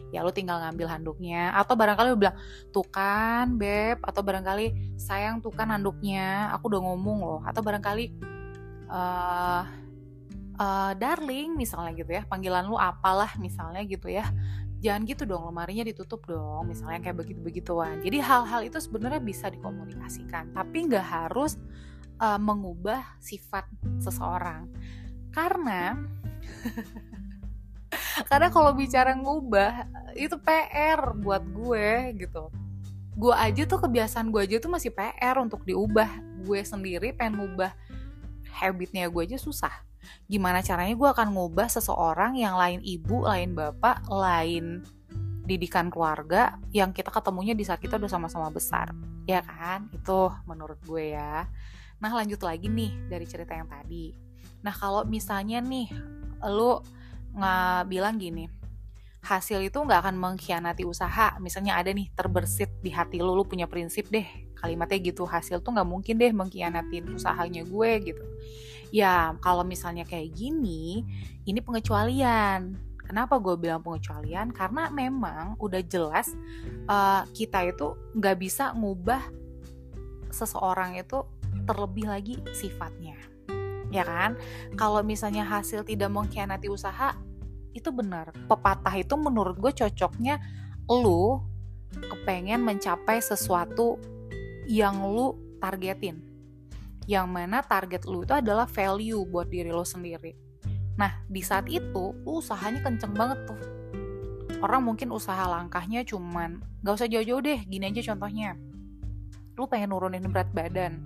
Ya 0.09 0.23
lu 0.23 0.31
tinggal 0.31 0.63
ngambil 0.63 0.87
handuknya. 0.89 1.53
Atau 1.53 1.75
barangkali 1.77 2.07
lu 2.15 2.19
bilang 2.19 2.37
tuh 2.71 2.87
kan 2.87 3.59
beb 3.59 3.99
atau 4.01 4.23
barangkali 4.23 4.97
sayang 4.97 5.43
tuh 5.43 5.51
kan 5.51 5.69
handuknya 5.69 6.49
aku 6.55 6.71
udah 6.71 6.81
ngomong 6.81 7.19
loh. 7.21 7.41
Atau 7.43 7.61
barangkali 7.61 8.05
uh, 8.89 9.63
uh, 10.57 10.91
darling 10.95 11.53
misalnya 11.53 11.91
gitu 11.93 12.11
ya 12.15 12.23
panggilan 12.25 12.65
lu 12.65 12.79
apalah 12.79 13.35
misalnya 13.37 13.83
gitu 13.83 14.09
ya. 14.09 14.25
Jangan 14.83 15.07
gitu 15.07 15.23
dong 15.23 15.47
lemarinya 15.47 15.87
ditutup 15.87 16.27
dong 16.27 16.67
misalnya 16.67 16.99
kayak 16.99 17.15
begitu 17.15 17.39
begituan 17.39 18.03
jadi 18.03 18.19
hal-hal 18.19 18.67
itu 18.67 18.83
sebenarnya 18.83 19.23
bisa 19.23 19.47
dikomunikasikan 19.47 20.51
tapi 20.51 20.91
nggak 20.91 21.07
harus 21.07 21.55
uh, 22.19 22.39
mengubah 22.39 23.17
sifat 23.17 23.65
seseorang. 23.99 24.69
Karena 25.33 25.97
karena 28.29 28.47
kalau 28.53 28.71
bicara 28.75 29.17
ngubah 29.17 29.89
itu 30.13 30.37
PR 30.41 31.13
buat 31.17 31.43
gue 31.43 32.17
gitu. 32.17 32.49
Gue 33.13 33.33
aja 33.33 33.65
tuh 33.69 33.79
kebiasaan 33.85 34.33
gue 34.33 34.41
aja 34.41 34.57
tuh 34.57 34.73
masih 34.73 34.89
PR 34.93 35.37
untuk 35.37 35.61
diubah. 35.65 36.09
Gue 36.45 36.65
sendiri 36.65 37.13
pengen 37.13 37.41
ngubah 37.41 37.73
habitnya 38.53 39.09
gue 39.09 39.21
aja 39.25 39.37
susah. 39.37 39.73
Gimana 40.27 40.61
caranya 40.61 40.93
gue 40.93 41.09
akan 41.09 41.33
ngubah 41.33 41.67
seseorang 41.69 42.37
yang 42.37 42.57
lain 42.57 42.83
ibu 42.83 43.23
lain 43.23 43.55
bapak 43.55 44.05
lain 44.09 44.83
didikan 45.43 45.91
keluarga 45.91 46.55
yang 46.71 46.95
kita 46.95 47.11
ketemunya 47.11 47.51
di 47.51 47.67
saat 47.67 47.79
kita 47.83 47.99
udah 47.99 48.11
sama-sama 48.11 48.47
besar. 48.49 48.91
Ya 49.27 49.43
kan? 49.43 49.91
Itu 49.91 50.31
menurut 50.47 50.79
gue 50.83 51.15
ya. 51.15 51.47
Nah 51.99 52.11
lanjut 52.11 52.39
lagi 52.43 52.67
nih 52.67 52.91
dari 53.07 53.25
cerita 53.27 53.55
yang 53.55 53.67
tadi. 53.67 54.11
Nah 54.63 54.75
kalau 54.75 55.07
misalnya 55.07 55.59
nih 55.63 55.87
lu 56.51 56.79
nggak 57.33 57.89
bilang 57.89 58.21
gini 58.21 58.45
hasil 59.23 59.63
itu 59.63 59.79
nggak 59.79 60.03
akan 60.03 60.15
mengkhianati 60.19 60.83
usaha. 60.83 61.39
Misalnya 61.39 61.79
ada 61.79 61.95
nih 61.95 62.11
terbersit 62.11 62.69
di 62.83 62.91
hati 62.91 63.23
lu 63.23 63.31
lu 63.31 63.47
punya 63.47 63.71
prinsip 63.71 64.11
deh 64.11 64.27
kalimatnya 64.59 64.99
gitu 64.99 65.23
hasil 65.27 65.63
tuh 65.63 65.75
nggak 65.75 65.87
mungkin 65.87 66.15
deh 66.19 66.31
mengkhianatin 66.35 67.07
usahanya 67.15 67.63
gue 67.63 67.91
gitu. 68.03 68.23
Ya 68.91 69.33
kalau 69.39 69.63
misalnya 69.63 70.03
kayak 70.03 70.35
gini 70.35 71.07
ini 71.47 71.59
pengecualian. 71.63 72.91
Kenapa 73.03 73.35
gue 73.39 73.59
bilang 73.59 73.83
pengecualian? 73.83 74.55
Karena 74.55 74.87
memang 74.87 75.59
udah 75.59 75.83
jelas 75.83 76.31
uh, 76.87 77.27
kita 77.35 77.67
itu 77.67 77.95
nggak 78.15 78.37
bisa 78.39 78.71
ngubah 78.75 79.23
seseorang 80.31 80.95
itu 80.95 81.19
terlebih 81.67 82.07
lagi 82.09 82.35
sifatnya 82.55 83.15
ya 83.93 84.01
kan? 84.01 84.33
Kalau 84.73 85.05
misalnya 85.05 85.45
hasil 85.45 85.85
tidak 85.85 86.09
mengkhianati 86.09 86.67
usaha, 86.67 87.13
itu 87.77 87.89
benar. 87.93 88.33
Pepatah 88.49 88.97
itu 88.97 89.13
menurut 89.13 89.57
gue 89.61 89.71
cocoknya 89.73 90.41
lu 90.89 91.37
kepengen 91.93 92.65
mencapai 92.65 93.21
sesuatu 93.21 94.01
yang 94.65 95.05
lu 95.05 95.37
targetin. 95.61 96.21
Yang 97.05 97.27
mana 97.27 97.61
target 97.61 98.07
lu 98.07 98.23
itu 98.23 98.33
adalah 98.33 98.65
value 98.65 99.21
buat 99.27 99.51
diri 99.51 99.69
lo 99.69 99.83
sendiri. 99.83 100.33
Nah, 100.93 101.25
di 101.25 101.41
saat 101.41 101.67
itu, 101.67 102.13
usahanya 102.23 102.85
kenceng 102.85 103.17
banget 103.17 103.49
tuh. 103.49 103.59
Orang 104.61 104.87
mungkin 104.87 105.11
usaha 105.11 105.43
langkahnya 105.49 106.05
cuman, 106.07 106.61
gak 106.85 106.95
usah 107.01 107.09
jauh-jauh 107.09 107.41
deh, 107.43 107.59
gini 107.65 107.89
aja 107.89 108.13
contohnya. 108.13 108.55
Lu 109.57 109.67
pengen 109.67 109.91
nurunin 109.91 110.23
berat 110.29 110.47
badan. 110.55 111.03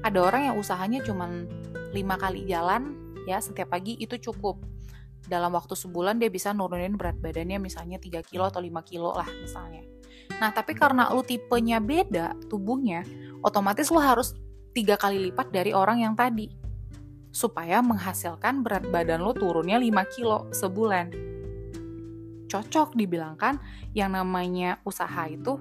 Ada 0.00 0.18
orang 0.22 0.42
yang 0.48 0.56
usahanya 0.56 1.04
cuman 1.04 1.44
lima 1.94 2.18
kali 2.18 2.44
jalan 2.50 2.98
ya 3.24 3.38
setiap 3.38 3.72
pagi 3.72 3.96
itu 3.96 4.18
cukup 4.18 4.60
dalam 5.24 5.56
waktu 5.56 5.72
sebulan 5.72 6.20
dia 6.20 6.28
bisa 6.28 6.52
nurunin 6.52 7.00
berat 7.00 7.16
badannya 7.16 7.56
misalnya 7.56 7.96
3 7.96 8.20
kilo 8.28 8.44
atau 8.44 8.60
5 8.60 8.68
kilo 8.84 9.16
lah 9.16 9.28
misalnya. 9.40 9.82
Nah, 10.40 10.50
tapi 10.52 10.76
karena 10.76 11.08
lu 11.12 11.24
tipenya 11.24 11.80
beda 11.80 12.36
tubuhnya, 12.48 13.04
otomatis 13.40 13.88
lu 13.88 14.00
harus 14.00 14.36
tiga 14.76 15.00
kali 15.00 15.30
lipat 15.30 15.52
dari 15.52 15.72
orang 15.72 16.04
yang 16.04 16.14
tadi. 16.16 16.48
Supaya 17.34 17.82
menghasilkan 17.82 18.62
berat 18.62 18.86
badan 18.88 19.24
lu 19.24 19.32
turunnya 19.34 19.80
5 19.80 20.14
kilo 20.14 20.48
sebulan. 20.52 21.06
Cocok 22.48 22.94
dibilangkan 22.94 23.58
yang 23.96 24.14
namanya 24.14 24.78
usaha 24.86 25.26
itu 25.26 25.58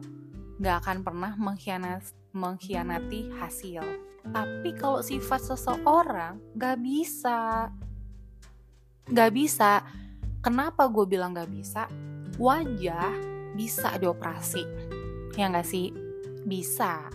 nggak 0.62 0.76
akan 0.86 0.98
pernah 1.02 1.34
mengkhianati, 1.34 2.14
mengkhianati 2.34 3.30
hasil. 3.38 3.86
Tapi 4.26 4.74
kalau 4.76 5.06
sifat 5.06 5.54
seseorang 5.54 6.42
gak 6.58 6.82
bisa. 6.82 7.70
Gak 9.08 9.32
bisa. 9.32 9.86
Kenapa 10.42 10.90
gue 10.90 11.06
bilang 11.06 11.32
gak 11.38 11.54
bisa? 11.54 11.86
Wajah 12.42 13.14
bisa 13.54 13.94
dioperasi. 14.02 14.66
Ya 15.38 15.54
gak 15.54 15.70
sih? 15.70 15.94
Bisa. 16.44 17.08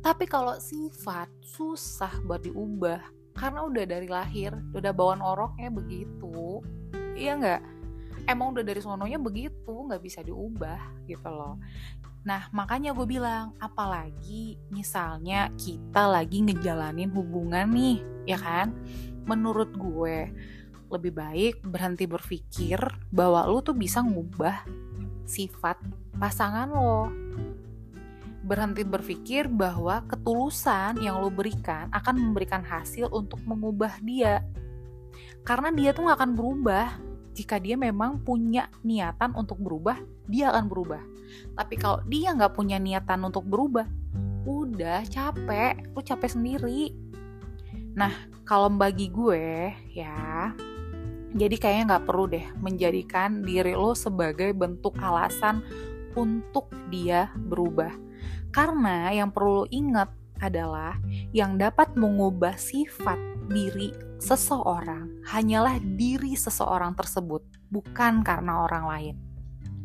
Tapi 0.00 0.24
kalau 0.24 0.56
sifat 0.56 1.28
susah 1.44 2.24
buat 2.24 2.42
diubah. 2.42 3.00
Karena 3.34 3.66
udah 3.66 3.84
dari 3.84 4.06
lahir, 4.06 4.54
udah 4.72 4.92
bawaan 4.94 5.20
oroknya 5.20 5.68
begitu. 5.68 6.62
Iya 7.18 7.32
gak? 7.36 7.62
Emang 8.24 8.56
udah 8.56 8.64
dari 8.64 8.80
sononya 8.80 9.20
begitu, 9.20 9.74
gak 9.90 10.00
bisa 10.00 10.24
diubah 10.24 11.04
gitu 11.04 11.28
loh. 11.28 11.60
Nah, 12.24 12.48
makanya 12.56 12.96
gue 12.96 13.04
bilang, 13.04 13.52
apalagi 13.60 14.56
misalnya 14.72 15.52
kita 15.60 16.08
lagi 16.08 16.40
ngejalanin 16.40 17.12
hubungan 17.12 17.68
nih, 17.68 18.00
ya 18.24 18.40
kan? 18.40 18.72
Menurut 19.28 19.76
gue, 19.76 20.32
lebih 20.88 21.12
baik 21.12 21.54
berhenti 21.60 22.08
berpikir 22.08 22.80
bahwa 23.12 23.44
lu 23.44 23.60
tuh 23.60 23.76
bisa 23.76 24.00
ngubah 24.00 24.64
sifat 25.28 25.76
pasangan 26.16 26.68
lo. 26.72 27.12
Berhenti 28.44 28.84
berpikir 28.84 29.48
bahwa 29.48 30.04
ketulusan 30.08 31.04
yang 31.04 31.20
lo 31.20 31.28
berikan 31.28 31.92
akan 31.92 32.20
memberikan 32.20 32.64
hasil 32.64 33.12
untuk 33.12 33.40
mengubah 33.44 34.00
dia. 34.00 34.40
Karena 35.44 35.68
dia 35.72 35.92
tuh 35.92 36.08
gak 36.08 36.24
akan 36.24 36.32
berubah 36.32 36.88
jika 37.36 37.60
dia 37.60 37.76
memang 37.76 38.22
punya 38.24 38.70
niatan 38.80 39.36
untuk 39.36 39.60
berubah, 39.60 40.00
dia 40.24 40.54
akan 40.54 40.64
berubah. 40.70 41.13
Tapi 41.54 41.74
kalau 41.78 42.02
dia 42.06 42.34
nggak 42.34 42.54
punya 42.54 42.76
niatan 42.78 43.22
untuk 43.26 43.46
berubah, 43.46 43.86
udah 44.44 45.06
capek, 45.08 45.94
lu 45.94 46.00
capek 46.04 46.30
sendiri. 46.30 46.92
Nah, 47.94 48.10
kalau 48.44 48.68
bagi 48.68 49.08
gue 49.08 49.70
ya, 49.94 50.50
jadi 51.34 51.56
kayaknya 51.58 51.84
nggak 51.94 52.06
perlu 52.06 52.24
deh 52.30 52.46
menjadikan 52.58 53.42
diri 53.42 53.74
lo 53.74 53.94
sebagai 53.94 54.54
bentuk 54.54 54.94
alasan 55.02 55.62
untuk 56.14 56.70
dia 56.90 57.30
berubah. 57.34 57.90
Karena 58.54 59.10
yang 59.10 59.34
perlu 59.34 59.62
lo 59.62 59.66
ingat 59.70 60.10
adalah 60.38 60.98
yang 61.34 61.58
dapat 61.58 61.94
mengubah 61.94 62.58
sifat 62.58 63.18
diri 63.50 63.90
seseorang 64.18 65.20
hanyalah 65.26 65.76
diri 65.82 66.32
seseorang 66.38 66.96
tersebut, 66.96 67.44
bukan 67.68 68.24
karena 68.24 68.64
orang 68.64 68.84
lain. 68.88 69.14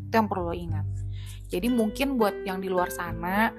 Itu 0.07 0.15
yang 0.15 0.29
perlu 0.31 0.53
ingat. 0.55 0.98
Jadi 1.49 1.67
mungkin 1.67 2.15
buat 2.15 2.45
yang 2.45 2.61
di 2.61 2.69
luar 2.69 2.93
sana 2.93 3.49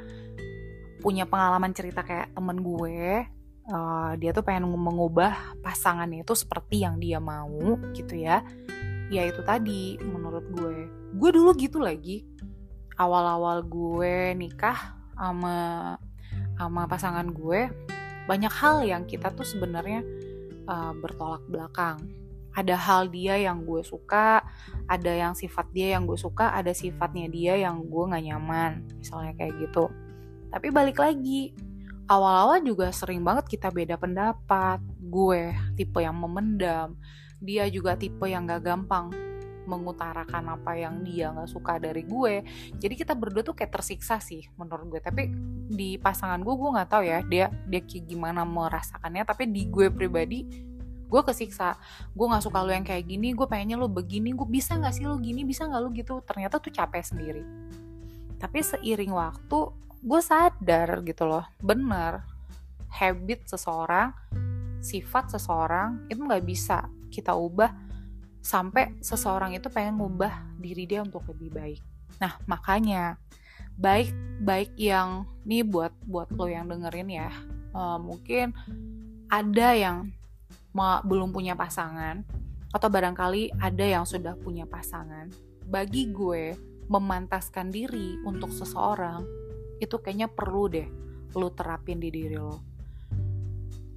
punya 1.02 1.26
pengalaman 1.26 1.74
cerita 1.74 2.06
kayak 2.06 2.32
temen 2.36 2.62
gue, 2.62 3.26
uh, 3.72 4.12
dia 4.14 4.30
tuh 4.30 4.46
pengen 4.46 4.70
mengubah 4.70 5.58
pasangannya 5.64 6.22
itu 6.22 6.34
seperti 6.38 6.86
yang 6.86 7.02
dia 7.02 7.18
mau 7.18 7.76
gitu 7.92 8.14
ya. 8.14 8.46
Ya 9.10 9.26
itu 9.26 9.42
tadi 9.42 9.98
menurut 9.98 10.46
gue. 10.54 10.76
Gue 11.18 11.30
dulu 11.34 11.50
gitu 11.58 11.82
lagi. 11.82 12.22
Awal-awal 12.94 13.64
gue 13.66 14.36
nikah 14.36 14.94
sama 15.16 15.96
sama 16.60 16.84
pasangan 16.84 17.24
gue, 17.32 17.72
banyak 18.28 18.52
hal 18.52 18.84
yang 18.84 19.08
kita 19.08 19.32
tuh 19.32 19.48
sebenarnya 19.48 20.04
uh, 20.68 20.92
bertolak 20.92 21.40
belakang. 21.48 22.19
Ada 22.50 22.74
hal 22.74 23.10
dia 23.14 23.38
yang 23.38 23.62
gue 23.62 23.82
suka, 23.86 24.42
ada 24.90 25.12
yang 25.12 25.38
sifat 25.38 25.70
dia 25.70 25.94
yang 25.94 26.04
gue 26.04 26.18
suka, 26.18 26.50
ada 26.50 26.74
sifatnya 26.74 27.30
dia 27.30 27.54
yang 27.58 27.86
gue 27.86 28.04
gak 28.10 28.24
nyaman, 28.26 28.84
misalnya 28.98 29.32
kayak 29.38 29.54
gitu. 29.62 29.86
Tapi 30.50 30.66
balik 30.74 30.98
lagi, 30.98 31.54
awal-awal 32.10 32.58
juga 32.66 32.90
sering 32.90 33.22
banget 33.22 33.46
kita 33.46 33.70
beda 33.70 33.94
pendapat. 33.94 34.82
Gue 34.98 35.54
tipe 35.78 36.02
yang 36.02 36.18
memendam, 36.18 36.98
dia 37.38 37.70
juga 37.70 37.94
tipe 37.94 38.26
yang 38.26 38.50
gak 38.50 38.66
gampang 38.66 39.30
mengutarakan 39.70 40.58
apa 40.58 40.74
yang 40.74 41.06
dia 41.06 41.30
nggak 41.30 41.46
suka 41.46 41.78
dari 41.78 42.02
gue 42.02 42.42
jadi 42.82 42.94
kita 42.98 43.14
berdua 43.14 43.46
tuh 43.46 43.54
kayak 43.54 43.78
tersiksa 43.78 44.18
sih 44.18 44.42
menurut 44.58 44.98
gue 44.98 45.00
tapi 45.02 45.30
di 45.70 45.94
pasangan 46.00 46.42
gue 46.42 46.54
gue 46.58 46.70
nggak 46.74 46.90
tahu 46.90 47.02
ya 47.06 47.18
dia 47.22 47.46
dia 47.70 47.80
kayak 47.86 48.10
gimana 48.10 48.42
merasakannya 48.42 49.22
tapi 49.22 49.46
di 49.46 49.70
gue 49.70 49.86
pribadi 49.94 50.69
gue 51.10 51.22
kesiksa. 51.26 51.74
Gue 52.14 52.30
nggak 52.30 52.46
suka 52.46 52.62
lo 52.62 52.70
yang 52.70 52.86
kayak 52.86 53.10
gini 53.10 53.34
gue 53.34 53.46
pengennya 53.50 53.74
lo 53.74 53.90
begini. 53.90 54.30
Gue 54.30 54.46
bisa 54.46 54.78
nggak 54.78 54.94
sih 54.94 55.04
lo 55.04 55.18
gini 55.18 55.42
bisa 55.42 55.66
nggak 55.66 55.80
lo 55.82 55.90
gitu? 55.90 56.22
Ternyata 56.22 56.62
tuh 56.62 56.70
capek 56.70 57.02
sendiri. 57.02 57.42
Tapi 58.38 58.58
seiring 58.62 59.10
waktu 59.10 59.58
gue 60.00 60.20
sadar 60.22 61.02
gitu 61.02 61.26
loh. 61.26 61.44
Bener 61.58 62.22
habit 62.90 63.50
seseorang 63.50 64.14
sifat 64.80 65.34
seseorang 65.34 66.08
itu 66.08 66.22
nggak 66.22 66.46
bisa 66.46 66.88
kita 67.12 67.36
ubah 67.36 67.74
sampai 68.40 68.96
seseorang 69.04 69.52
itu 69.52 69.68
pengen 69.68 70.00
ngubah 70.00 70.56
diri 70.56 70.88
dia 70.88 71.04
untuk 71.04 71.26
lebih 71.28 71.52
baik. 71.52 71.82
Nah 72.22 72.38
makanya 72.48 73.20
baik 73.76 74.12
baik 74.40 74.72
yang 74.76 75.28
nih 75.44 75.64
buat 75.64 75.92
buat 76.04 76.28
lo 76.32 76.48
yang 76.48 76.68
dengerin 76.68 77.08
ya 77.08 77.32
uh, 77.72 77.96
mungkin 77.96 78.52
ada 79.30 79.68
yang 79.72 79.96
ma, 80.76 81.02
belum 81.02 81.34
punya 81.34 81.58
pasangan 81.58 82.22
atau 82.70 82.88
barangkali 82.88 83.58
ada 83.58 83.84
yang 83.84 84.06
sudah 84.06 84.38
punya 84.38 84.66
pasangan. 84.66 85.30
Bagi 85.66 86.10
gue 86.10 86.54
memantaskan 86.90 87.70
diri 87.70 88.18
untuk 88.26 88.50
seseorang 88.50 89.22
itu 89.78 89.96
kayaknya 90.02 90.26
perlu 90.26 90.66
deh 90.66 90.88
lo 91.38 91.48
terapin 91.54 92.02
di 92.02 92.10
diri 92.10 92.34
lo 92.34 92.58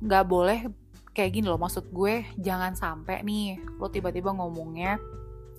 nggak 0.03 0.25
boleh 0.29 0.59
kayak 1.11 1.31
gini 1.41 1.49
loh 1.49 1.57
maksud 1.57 1.89
gue 1.89 2.21
jangan 2.37 2.77
sampai 2.77 3.25
nih 3.25 3.57
lo 3.81 3.89
tiba-tiba 3.89 4.29
ngomongnya 4.37 5.01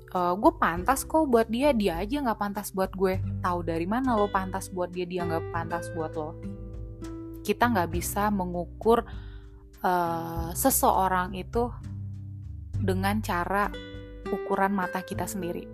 e, 0.08 0.20
gue 0.38 0.52
pantas 0.54 1.02
kok 1.02 1.26
buat 1.26 1.50
dia 1.50 1.74
dia 1.74 1.98
aja 1.98 2.22
nggak 2.22 2.38
pantas 2.38 2.70
buat 2.70 2.94
gue 2.94 3.18
tahu 3.42 3.66
dari 3.66 3.84
mana 3.84 4.14
lo 4.14 4.30
pantas 4.30 4.70
buat 4.70 4.94
dia 4.94 5.04
dia 5.04 5.26
nggak 5.26 5.50
pantas 5.50 5.90
buat 5.90 6.14
lo 6.14 6.38
kita 7.42 7.66
nggak 7.74 7.90
bisa 7.92 8.30
mengukur 8.30 9.02
uh, 9.84 10.50
seseorang 10.56 11.36
itu 11.36 11.68
dengan 12.80 13.20
cara 13.20 13.68
ukuran 14.32 14.72
mata 14.72 15.04
kita 15.04 15.28
sendiri 15.28 15.68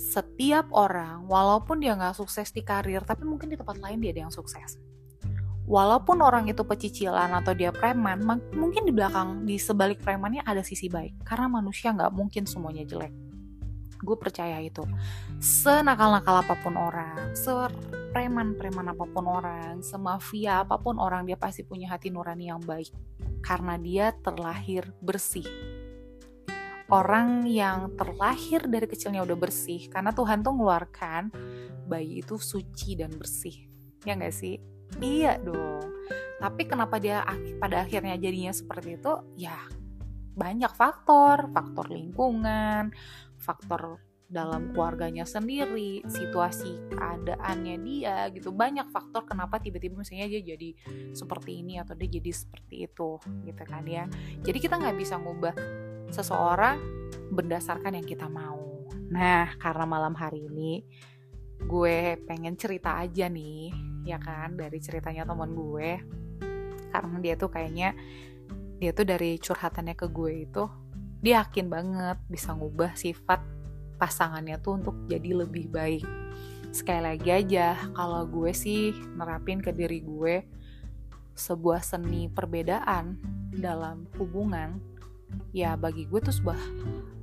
setiap 0.00 0.68
orang 0.74 1.24
walaupun 1.30 1.78
dia 1.80 1.94
nggak 1.94 2.18
sukses 2.18 2.50
di 2.50 2.64
karir 2.64 3.04
tapi 3.04 3.24
mungkin 3.28 3.52
di 3.52 3.56
tempat 3.56 3.78
lain 3.80 4.00
dia 4.02 4.10
ada 4.12 4.28
yang 4.28 4.34
sukses 4.34 4.76
walaupun 5.66 6.20
orang 6.20 6.50
itu 6.50 6.66
pecicilan 6.66 7.30
atau 7.38 7.54
dia 7.54 7.70
preman, 7.70 8.20
mungkin 8.52 8.82
di 8.84 8.92
belakang, 8.92 9.46
di 9.46 9.56
sebalik 9.56 10.02
premannya 10.02 10.42
ada 10.42 10.60
sisi 10.60 10.90
baik. 10.90 11.22
Karena 11.22 11.48
manusia 11.48 11.94
nggak 11.94 12.12
mungkin 12.12 12.44
semuanya 12.44 12.82
jelek. 12.84 13.31
Gue 14.02 14.18
percaya 14.18 14.58
itu. 14.58 14.82
Senakal-nakal 15.38 16.42
apa 16.42 16.54
pun 16.58 16.74
orang, 16.74 17.32
sepreman-preman 17.38 18.90
apa 18.90 19.04
pun 19.06 19.24
orang, 19.30 19.78
semafia 19.80 20.66
apa 20.66 20.76
pun 20.82 20.98
orang, 20.98 21.22
dia 21.24 21.38
pasti 21.38 21.62
punya 21.62 21.88
hati 21.94 22.10
nurani 22.10 22.50
yang 22.50 22.60
baik. 22.62 22.90
Karena 23.42 23.78
dia 23.78 24.10
terlahir 24.18 24.90
bersih. 24.98 25.46
Orang 26.92 27.48
yang 27.48 27.96
terlahir 27.96 28.68
dari 28.68 28.84
kecilnya 28.84 29.24
udah 29.24 29.38
bersih, 29.38 29.88
karena 29.88 30.12
Tuhan 30.12 30.44
tuh 30.44 30.52
ngeluarkan 30.52 31.32
bayi 31.88 32.20
itu 32.20 32.36
suci 32.36 32.98
dan 33.00 33.16
bersih. 33.16 33.70
Ya 34.04 34.18
nggak 34.18 34.34
sih? 34.34 34.60
Iya 35.00 35.40
dong. 35.40 35.88
Tapi 36.42 36.62
kenapa 36.68 36.98
dia 36.98 37.24
pada 37.56 37.86
akhirnya 37.86 38.18
jadinya 38.18 38.52
seperti 38.52 39.00
itu? 39.00 39.14
Ya 39.40 39.56
banyak 40.32 40.72
faktor, 40.72 41.52
faktor 41.52 41.92
lingkungan, 41.92 42.92
faktor 43.42 43.98
dalam 44.32 44.72
keluarganya 44.72 45.28
sendiri, 45.28 46.00
situasi 46.08 46.88
keadaannya 46.96 47.76
dia 47.84 48.32
gitu. 48.32 48.48
Banyak 48.48 48.88
faktor 48.88 49.28
kenapa 49.28 49.60
tiba-tiba 49.60 50.00
misalnya 50.00 50.32
dia 50.32 50.56
jadi 50.56 50.72
seperti 51.12 51.60
ini 51.60 51.76
atau 51.76 51.92
dia 51.92 52.08
jadi 52.08 52.32
seperti 52.32 52.88
itu 52.88 53.20
gitu 53.44 53.62
kan 53.68 53.84
ya. 53.84 54.08
Jadi 54.40 54.56
kita 54.56 54.80
nggak 54.80 54.96
bisa 54.96 55.20
ngubah 55.20 55.52
seseorang 56.08 56.80
berdasarkan 57.28 58.00
yang 58.00 58.08
kita 58.08 58.24
mau. 58.32 58.88
Nah, 59.12 59.52
karena 59.60 59.84
malam 59.84 60.16
hari 60.16 60.48
ini 60.48 60.80
gue 61.62 62.18
pengen 62.26 62.56
cerita 62.58 62.98
aja 62.98 63.30
nih 63.30 63.70
ya 64.02 64.18
kan 64.18 64.58
dari 64.58 64.82
ceritanya 64.82 65.22
teman 65.22 65.54
gue 65.54 65.90
karena 66.90 67.16
dia 67.22 67.34
tuh 67.38 67.50
kayaknya 67.54 67.94
dia 68.82 68.90
tuh 68.90 69.06
dari 69.06 69.38
curhatannya 69.38 69.94
ke 69.94 70.10
gue 70.10 70.32
itu 70.42 70.64
dia 71.22 71.46
yakin 71.46 71.70
banget 71.70 72.18
bisa 72.26 72.50
ngubah 72.50 72.98
sifat 72.98 73.38
pasangannya 73.94 74.58
tuh 74.58 74.82
untuk 74.82 74.98
jadi 75.06 75.46
lebih 75.46 75.70
baik. 75.70 76.02
Sekali 76.74 77.14
lagi 77.14 77.30
aja 77.30 77.78
kalau 77.94 78.26
gue 78.26 78.50
sih 78.50 78.90
nerapin 79.14 79.62
ke 79.62 79.70
diri 79.70 80.02
gue 80.02 80.42
sebuah 81.38 81.80
seni 81.80 82.26
perbedaan 82.26 83.16
dalam 83.54 84.10
hubungan 84.18 84.82
ya 85.54 85.78
bagi 85.78 86.10
gue 86.10 86.18
tuh 86.18 86.34
sebuah 86.34 86.58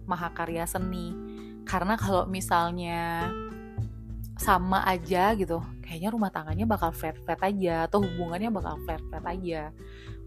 mahakarya 0.07 0.63
seni. 0.63 1.11
Karena 1.67 1.99
kalau 1.99 2.23
misalnya 2.23 3.27
sama 4.39 4.87
aja 4.87 5.35
gitu 5.35 5.59
kayaknya 5.83 6.15
rumah 6.15 6.31
tangganya 6.31 6.63
bakal 6.63 6.95
flat-flat 6.95 7.43
aja 7.43 7.83
atau 7.83 7.99
hubungannya 7.99 8.47
bakal 8.47 8.79
flat-flat 8.87 9.27
aja. 9.27 9.75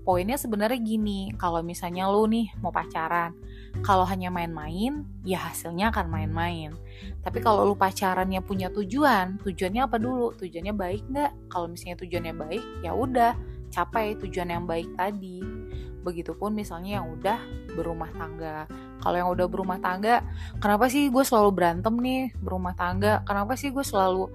Poinnya 0.05 0.37
sebenarnya 0.37 0.77
gini 0.77 1.33
kalau 1.41 1.65
misalnya 1.65 2.11
lu 2.13 2.29
nih 2.29 2.53
mau 2.61 2.69
pacaran 2.69 3.33
kalau 3.81 4.05
hanya 4.05 4.29
main-main 4.29 5.09
ya 5.25 5.49
hasilnya 5.49 5.89
akan 5.89 6.13
main-main. 6.13 6.77
Tapi 7.25 7.41
kalau 7.41 7.65
lu 7.65 7.75
pacarannya 7.75 8.45
punya 8.45 8.69
tujuan 8.69 9.41
tujuannya 9.41 9.83
apa 9.89 9.97
dulu? 9.97 10.37
Tujuannya 10.37 10.75
baik 10.77 11.03
nggak? 11.09 11.33
Kalau 11.49 11.67
misalnya 11.73 11.97
tujuannya 12.05 12.35
baik 12.37 12.65
ya 12.85 12.93
udah 12.93 13.33
capai 13.73 14.15
tujuan 14.21 14.53
yang 14.53 14.65
baik 14.69 14.93
tadi. 14.95 15.41
Begitupun 16.05 16.53
misalnya 16.53 17.01
yang 17.01 17.07
udah 17.17 17.39
berumah 17.73 18.13
tangga. 18.13 18.69
Kalau 19.01 19.17
yang 19.17 19.31
udah 19.33 19.47
berumah 19.49 19.81
tangga 19.81 20.23
kenapa 20.61 20.87
sih 20.93 21.09
gue 21.09 21.25
selalu 21.25 21.51
berantem 21.57 21.95
nih 21.97 22.31
berumah 22.39 22.77
tangga? 22.77 23.25
Kenapa 23.25 23.57
sih 23.59 23.73
gue 23.73 23.83
selalu 23.83 24.31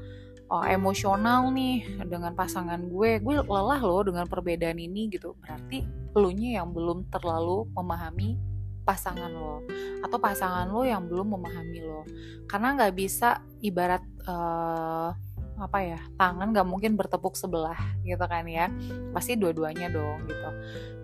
oh, 0.49 0.65
emosional 0.65 1.47
nih 1.53 2.03
dengan 2.09 2.33
pasangan 2.33 2.81
gue? 2.89 3.21
Gue 3.21 3.35
lelah 3.39 3.79
loh 3.79 4.01
dengan 4.01 4.25
perbedaan 4.25 4.81
ini 4.81 5.07
gitu. 5.13 5.37
Berarti 5.39 5.85
lu 6.17 6.33
nya 6.33 6.63
yang 6.63 6.73
belum 6.73 7.07
terlalu 7.13 7.69
memahami 7.77 8.56
pasangan 8.87 9.27
lo 9.27 9.67
atau 9.99 10.15
pasangan 10.15 10.71
lo 10.71 10.87
yang 10.87 11.03
belum 11.03 11.35
memahami 11.35 11.83
lo. 11.83 12.07
Karena 12.47 12.79
nggak 12.79 12.93
bisa 12.95 13.43
ibarat 13.59 13.99
uh, 14.23 15.11
apa 15.57 15.81
ya 15.81 15.97
tangan 16.21 16.53
nggak 16.53 16.69
mungkin 16.69 16.93
bertepuk 16.93 17.35
sebelah 17.35 17.75
gitu 18.07 18.23
kan 18.23 18.47
ya. 18.47 18.71
Pasti 19.11 19.35
dua-duanya 19.35 19.91
dong 19.91 20.23
gitu. 20.31 20.49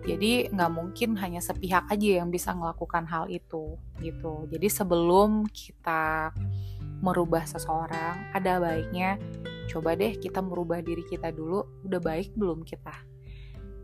Jadi 0.08 0.48
nggak 0.48 0.72
mungkin 0.72 1.20
hanya 1.20 1.44
sepihak 1.44 1.84
aja 1.92 2.24
yang 2.24 2.32
bisa 2.32 2.56
melakukan 2.56 3.04
hal 3.04 3.28
itu 3.28 3.76
gitu. 4.00 4.48
Jadi 4.48 4.68
sebelum 4.72 5.44
kita 5.52 6.32
merubah 7.04 7.44
seseorang 7.44 8.32
ada 8.32 8.56
baiknya 8.56 9.20
coba 9.68 9.92
deh 9.92 10.16
kita 10.16 10.40
merubah 10.40 10.80
diri 10.80 11.04
kita 11.04 11.28
dulu 11.28 11.84
udah 11.84 12.00
baik 12.00 12.32
belum 12.32 12.64
kita? 12.64 12.94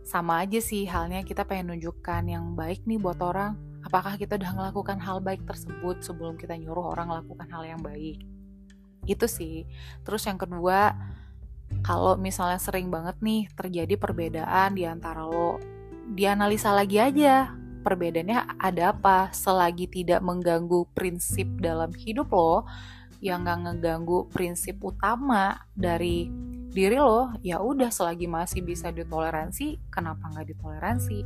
Sama 0.00 0.42
aja 0.42 0.58
sih 0.58 0.88
halnya 0.88 1.20
kita 1.22 1.44
pengen 1.44 1.76
nunjukkan 1.76 2.24
yang 2.24 2.56
baik 2.56 2.88
nih 2.88 2.98
buat 2.98 3.20
orang 3.20 3.69
apakah 3.84 4.16
kita 4.20 4.36
udah 4.36 4.52
melakukan 4.56 4.98
hal 5.00 5.20
baik 5.20 5.44
tersebut 5.48 6.04
sebelum 6.04 6.36
kita 6.36 6.56
nyuruh 6.56 6.92
orang 6.92 7.10
melakukan 7.10 7.48
hal 7.48 7.62
yang 7.64 7.80
baik? 7.80 8.20
Itu 9.08 9.26
sih. 9.26 9.64
Terus 10.04 10.24
yang 10.28 10.36
kedua 10.36 10.94
kalau 11.86 12.18
misalnya 12.18 12.58
sering 12.58 12.90
banget 12.90 13.16
nih 13.22 13.46
terjadi 13.54 13.94
perbedaan 13.96 14.74
di 14.74 14.84
antara 14.84 15.22
lo 15.24 15.62
dianalisa 16.10 16.74
lagi 16.74 16.98
aja 16.98 17.54
perbedaannya 17.80 18.60
ada 18.60 18.92
apa. 18.92 19.32
Selagi 19.32 19.88
tidak 19.88 20.20
mengganggu 20.20 20.84
prinsip 20.92 21.48
dalam 21.58 21.90
hidup 21.96 22.28
lo 22.30 22.68
yang 23.20 23.44
gak 23.44 23.68
ngeganggu 23.68 24.32
prinsip 24.32 24.80
utama 24.80 25.68
dari 25.76 26.32
diri 26.70 27.02
lo 27.02 27.34
ya 27.42 27.58
udah 27.58 27.90
selagi 27.90 28.30
masih 28.30 28.62
bisa 28.62 28.94
ditoleransi 28.94 29.90
kenapa 29.90 30.30
nggak 30.30 30.54
ditoleransi? 30.54 31.18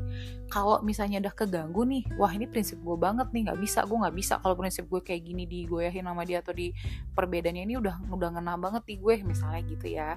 Kalau 0.49 0.81
misalnya 0.81 1.21
udah 1.21 1.35
keganggu 1.37 1.85
nih 1.85 2.03
wah 2.17 2.33
ini 2.33 2.49
prinsip 2.49 2.81
gue 2.81 2.97
banget 2.97 3.29
nih 3.29 3.53
nggak 3.53 3.61
bisa 3.61 3.85
gue 3.85 3.93
nggak 3.93 4.17
bisa. 4.17 4.41
Kalau 4.41 4.57
prinsip 4.57 4.89
gue 4.89 5.05
kayak 5.05 5.21
gini 5.21 5.45
digoyahin 5.45 6.09
sama 6.09 6.25
dia 6.25 6.41
atau 6.41 6.57
di 6.57 6.73
perbedaannya 7.13 7.69
ini 7.69 7.77
udah 7.77 8.09
udah 8.09 8.29
ngena 8.41 8.57
banget 8.57 8.83
di 8.89 8.97
gue 8.97 9.21
misalnya 9.21 9.61
gitu 9.69 9.87
ya. 9.93 10.17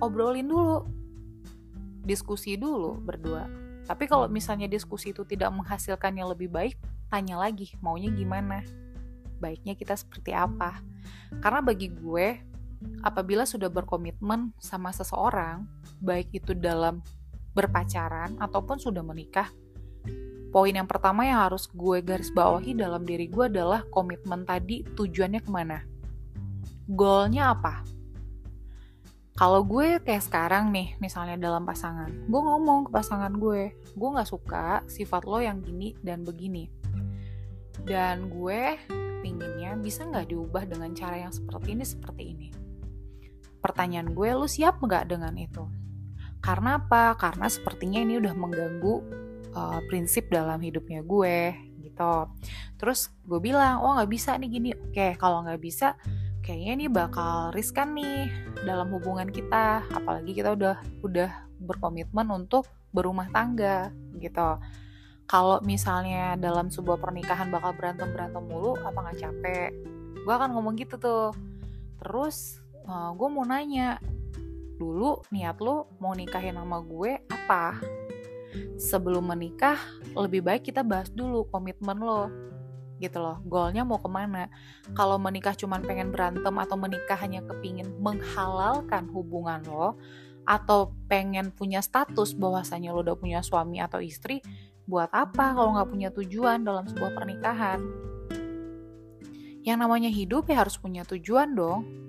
Obrolin 0.00 0.48
dulu. 0.48 0.88
Diskusi 2.04 2.56
dulu 2.56 2.96
berdua. 3.04 3.44
Tapi 3.84 4.08
kalau 4.08 4.32
misalnya 4.32 4.64
diskusi 4.64 5.12
itu 5.12 5.28
tidak 5.28 5.52
menghasilkan 5.52 6.16
yang 6.16 6.32
lebih 6.32 6.48
baik 6.48 6.80
tanya 7.12 7.36
lagi 7.36 7.76
maunya 7.84 8.08
gimana? 8.08 8.64
Baiknya 9.44 9.76
kita 9.76 9.92
seperti 9.92 10.32
apa? 10.32 10.80
Karena 11.44 11.60
bagi 11.60 11.92
gue 11.92 12.53
apabila 13.04 13.44
sudah 13.44 13.68
berkomitmen 13.68 14.56
sama 14.56 14.88
seseorang, 14.90 15.68
baik 16.00 16.32
itu 16.32 16.56
dalam 16.56 17.04
berpacaran 17.52 18.40
ataupun 18.40 18.80
sudah 18.80 19.04
menikah, 19.04 19.52
poin 20.50 20.72
yang 20.72 20.88
pertama 20.88 21.28
yang 21.28 21.44
harus 21.44 21.68
gue 21.68 22.00
garis 22.00 22.32
bawahi 22.32 22.72
dalam 22.72 23.04
diri 23.04 23.28
gue 23.28 23.46
adalah 23.46 23.84
komitmen 23.92 24.48
tadi 24.48 24.82
tujuannya 24.96 25.40
ke 25.44 25.50
mana? 25.52 25.84
Goalnya 26.88 27.52
apa? 27.52 27.84
Kalau 29.34 29.66
gue 29.66 29.98
kayak 29.98 30.24
sekarang 30.30 30.70
nih 30.70 30.94
misalnya 31.02 31.34
dalam 31.34 31.66
pasangan 31.66 32.06
gue 32.06 32.40
ngomong 32.40 32.86
ke 32.86 32.90
pasangan 32.94 33.34
gue 33.34 33.74
gue 33.74 34.08
nggak 34.14 34.30
suka 34.30 34.86
sifat 34.86 35.26
lo 35.26 35.42
yang 35.42 35.58
gini 35.58 35.98
dan 36.06 36.22
begini. 36.22 36.70
Dan 37.82 38.30
gue 38.30 38.78
pinginnya 39.26 39.74
bisa 39.74 40.06
nggak 40.06 40.30
diubah 40.30 40.64
dengan 40.70 40.94
cara 40.94 41.18
yang 41.18 41.34
seperti 41.34 41.74
ini 41.74 41.84
seperti 41.84 42.24
ini 42.30 42.63
pertanyaan 43.64 44.12
gue 44.12 44.28
lu 44.36 44.44
siap 44.44 44.84
nggak 44.84 45.08
dengan 45.08 45.32
itu? 45.40 45.64
Karena 46.44 46.76
apa? 46.76 47.16
Karena 47.16 47.48
sepertinya 47.48 48.04
ini 48.04 48.20
udah 48.20 48.36
mengganggu 48.36 48.94
uh, 49.56 49.80
prinsip 49.88 50.28
dalam 50.28 50.60
hidupnya 50.60 51.00
gue 51.00 51.56
gitu. 51.80 52.28
Terus 52.76 53.08
gue 53.24 53.40
bilang 53.40 53.80
oh 53.80 53.96
nggak 53.96 54.12
bisa 54.12 54.36
nih 54.36 54.48
gini. 54.52 54.70
Oke 54.76 55.16
kalau 55.16 55.40
nggak 55.48 55.62
bisa 55.64 55.96
kayaknya 56.44 56.72
ini 56.76 56.86
bakal 56.92 57.48
riskan 57.56 57.96
nih 57.96 58.28
dalam 58.68 58.92
hubungan 58.92 59.32
kita. 59.32 59.88
Apalagi 59.88 60.36
kita 60.36 60.52
udah 60.52 60.76
udah 61.00 61.30
berkomitmen 61.56 62.28
untuk 62.28 62.68
berumah 62.92 63.32
tangga 63.32 63.88
gitu. 64.20 64.60
Kalau 65.24 65.64
misalnya 65.64 66.36
dalam 66.36 66.68
sebuah 66.68 67.00
pernikahan 67.00 67.48
bakal 67.48 67.72
berantem 67.72 68.12
berantem 68.12 68.44
mulu 68.44 68.76
apa 68.84 68.98
nggak 69.00 69.18
capek? 69.24 69.70
Gue 70.20 70.34
akan 70.36 70.52
ngomong 70.52 70.76
gitu 70.76 71.00
tuh. 71.00 71.32
Terus 72.04 72.63
uh, 72.88 72.92
eh, 72.92 73.10
gue 73.16 73.28
mau 73.28 73.44
nanya 73.44 73.98
dulu 74.74 75.22
niat 75.30 75.56
lo 75.62 75.94
mau 76.02 76.12
nikahin 76.12 76.58
sama 76.58 76.82
gue 76.84 77.24
apa? 77.30 77.78
Sebelum 78.78 79.34
menikah 79.34 79.78
lebih 80.14 80.46
baik 80.46 80.70
kita 80.70 80.86
bahas 80.86 81.10
dulu 81.10 81.46
komitmen 81.50 81.98
lo 81.98 82.30
gitu 83.02 83.18
loh. 83.18 83.42
Goalnya 83.42 83.82
mau 83.82 83.98
ke 83.98 84.06
mana? 84.06 84.46
Kalau 84.94 85.18
menikah 85.18 85.54
cuman 85.58 85.82
pengen 85.82 86.14
berantem 86.14 86.54
atau 86.54 86.76
menikah 86.78 87.18
hanya 87.18 87.42
kepingin 87.42 87.90
menghalalkan 87.98 89.10
hubungan 89.10 89.62
lo 89.66 89.98
atau 90.44 90.92
pengen 91.08 91.50
punya 91.50 91.80
status 91.80 92.36
bahwasanya 92.36 92.92
lo 92.92 93.00
udah 93.00 93.16
punya 93.16 93.40
suami 93.40 93.80
atau 93.80 93.98
istri 93.98 94.44
buat 94.84 95.08
apa 95.16 95.56
kalau 95.56 95.72
nggak 95.74 95.90
punya 95.90 96.08
tujuan 96.12 96.62
dalam 96.62 96.86
sebuah 96.86 97.12
pernikahan? 97.16 97.80
Yang 99.64 99.78
namanya 99.80 100.10
hidup 100.12 100.44
ya 100.52 100.60
harus 100.60 100.76
punya 100.76 101.08
tujuan 101.08 101.56
dong 101.56 102.04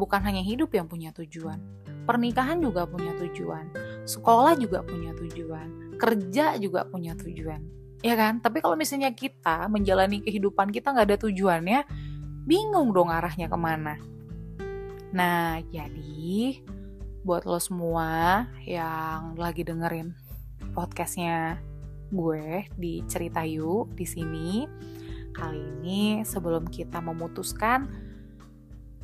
bukan 0.00 0.24
hanya 0.24 0.40
hidup 0.40 0.72
yang 0.72 0.88
punya 0.88 1.12
tujuan 1.12 1.60
pernikahan 2.08 2.64
juga 2.64 2.88
punya 2.88 3.12
tujuan 3.20 3.68
sekolah 4.08 4.56
juga 4.56 4.80
punya 4.80 5.12
tujuan 5.12 6.00
kerja 6.00 6.56
juga 6.56 6.88
punya 6.88 7.12
tujuan 7.12 7.80
ya 8.00 8.16
kan? 8.16 8.40
Tapi 8.40 8.64
kalau 8.64 8.76
misalnya 8.76 9.12
kita 9.12 9.68
menjalani 9.68 10.24
kehidupan 10.24 10.72
kita 10.72 10.92
nggak 10.92 11.08
ada 11.14 11.18
tujuannya 11.20 11.80
bingung 12.48 12.92
dong 12.96 13.12
arahnya 13.12 13.46
ke 13.46 13.58
mana. 13.60 14.00
Nah 15.12 15.60
jadi 15.68 16.64
buat 17.20 17.44
lo 17.44 17.60
semua 17.60 18.48
yang 18.64 19.36
lagi 19.36 19.60
dengerin 19.60 20.16
podcastnya 20.72 21.60
gue 22.10 22.64
di 22.80 23.04
cerita 23.06 23.44
yuk 23.44 23.92
di 23.92 24.08
sini 24.08 24.64
kali 25.36 25.60
ini 25.60 26.24
sebelum 26.24 26.66
kita 26.66 26.98
memutuskan 27.04 27.86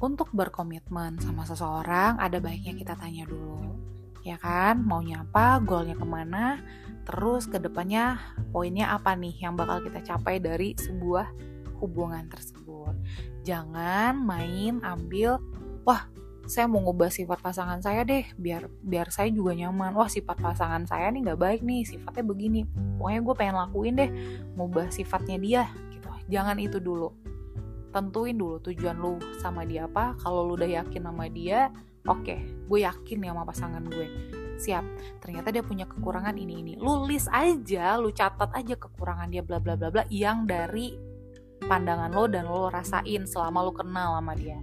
untuk 0.02 0.28
berkomitmen 0.32 1.16
sama 1.22 1.48
seseorang 1.48 2.20
ada 2.20 2.36
baiknya 2.36 2.76
kita 2.76 2.94
tanya 2.96 3.24
dulu 3.24 3.86
ya 4.26 4.36
kan? 4.42 4.82
Maunya 4.82 5.22
apa 5.22 5.62
goalnya 5.62 5.94
ke 5.94 6.02
mana? 6.02 6.58
Terus 7.06 7.46
ke 7.46 7.62
depannya 7.62 8.18
poinnya 8.50 8.90
apa 8.90 9.14
nih 9.14 9.38
yang 9.38 9.54
bakal 9.54 9.78
kita 9.86 10.02
capai 10.02 10.42
dari 10.42 10.74
sebuah 10.74 11.30
hubungan 11.78 12.26
tersebut? 12.26 12.90
Jangan 13.46 14.18
main 14.18 14.82
ambil 14.82 15.38
wah 15.86 16.10
saya 16.46 16.66
mau 16.70 16.82
ngubah 16.82 17.10
sifat 17.10 17.42
pasangan 17.42 17.82
saya 17.82 18.02
deh 18.06 18.26
biar 18.34 18.66
biar 18.82 19.14
saya 19.14 19.30
juga 19.30 19.54
nyaman. 19.54 19.94
Wah 19.94 20.10
sifat 20.10 20.42
pasangan 20.42 20.82
saya 20.90 21.14
nih 21.14 21.30
nggak 21.30 21.38
baik 21.38 21.60
nih 21.62 21.86
sifatnya 21.86 22.26
begini. 22.26 22.66
Pokoknya 22.98 23.20
gue 23.22 23.34
pengen 23.38 23.56
lakuin 23.62 23.94
deh 23.94 24.10
ngubah 24.58 24.90
sifatnya 24.90 25.38
dia 25.38 25.62
gitu. 25.94 26.10
Jangan 26.26 26.58
itu 26.58 26.82
dulu 26.82 27.14
tentuin 27.96 28.36
dulu 28.36 28.60
tujuan 28.60 29.00
lu 29.00 29.16
sama 29.40 29.64
dia 29.64 29.88
apa. 29.88 30.12
Kalau 30.20 30.44
lu 30.44 30.60
udah 30.60 30.68
yakin 30.84 31.08
sama 31.08 31.32
dia 31.32 31.72
oke 32.04 32.22
okay, 32.22 32.44
gue 32.44 32.84
yakin 32.84 33.24
ya 33.24 33.32
sama 33.32 33.48
pasangan 33.48 33.84
gue. 33.88 34.06
Siap. 34.60 34.84
Ternyata 35.24 35.48
dia 35.48 35.64
punya 35.64 35.88
kekurangan 35.88 36.36
ini 36.36 36.60
ini. 36.60 36.72
Lu 36.76 37.08
list 37.08 37.32
aja 37.32 37.96
lu 37.96 38.12
catat 38.12 38.52
aja 38.52 38.76
kekurangan 38.76 39.32
dia 39.32 39.40
bla 39.40 39.56
bla 39.56 39.80
bla 39.80 39.88
bla 39.88 40.04
yang 40.12 40.44
dari 40.44 40.92
pandangan 41.56 42.12
lo 42.12 42.28
dan 42.28 42.44
lo 42.44 42.68
rasain 42.68 43.24
selama 43.24 43.64
lo 43.64 43.72
kenal 43.72 44.20
sama 44.20 44.36
dia. 44.36 44.60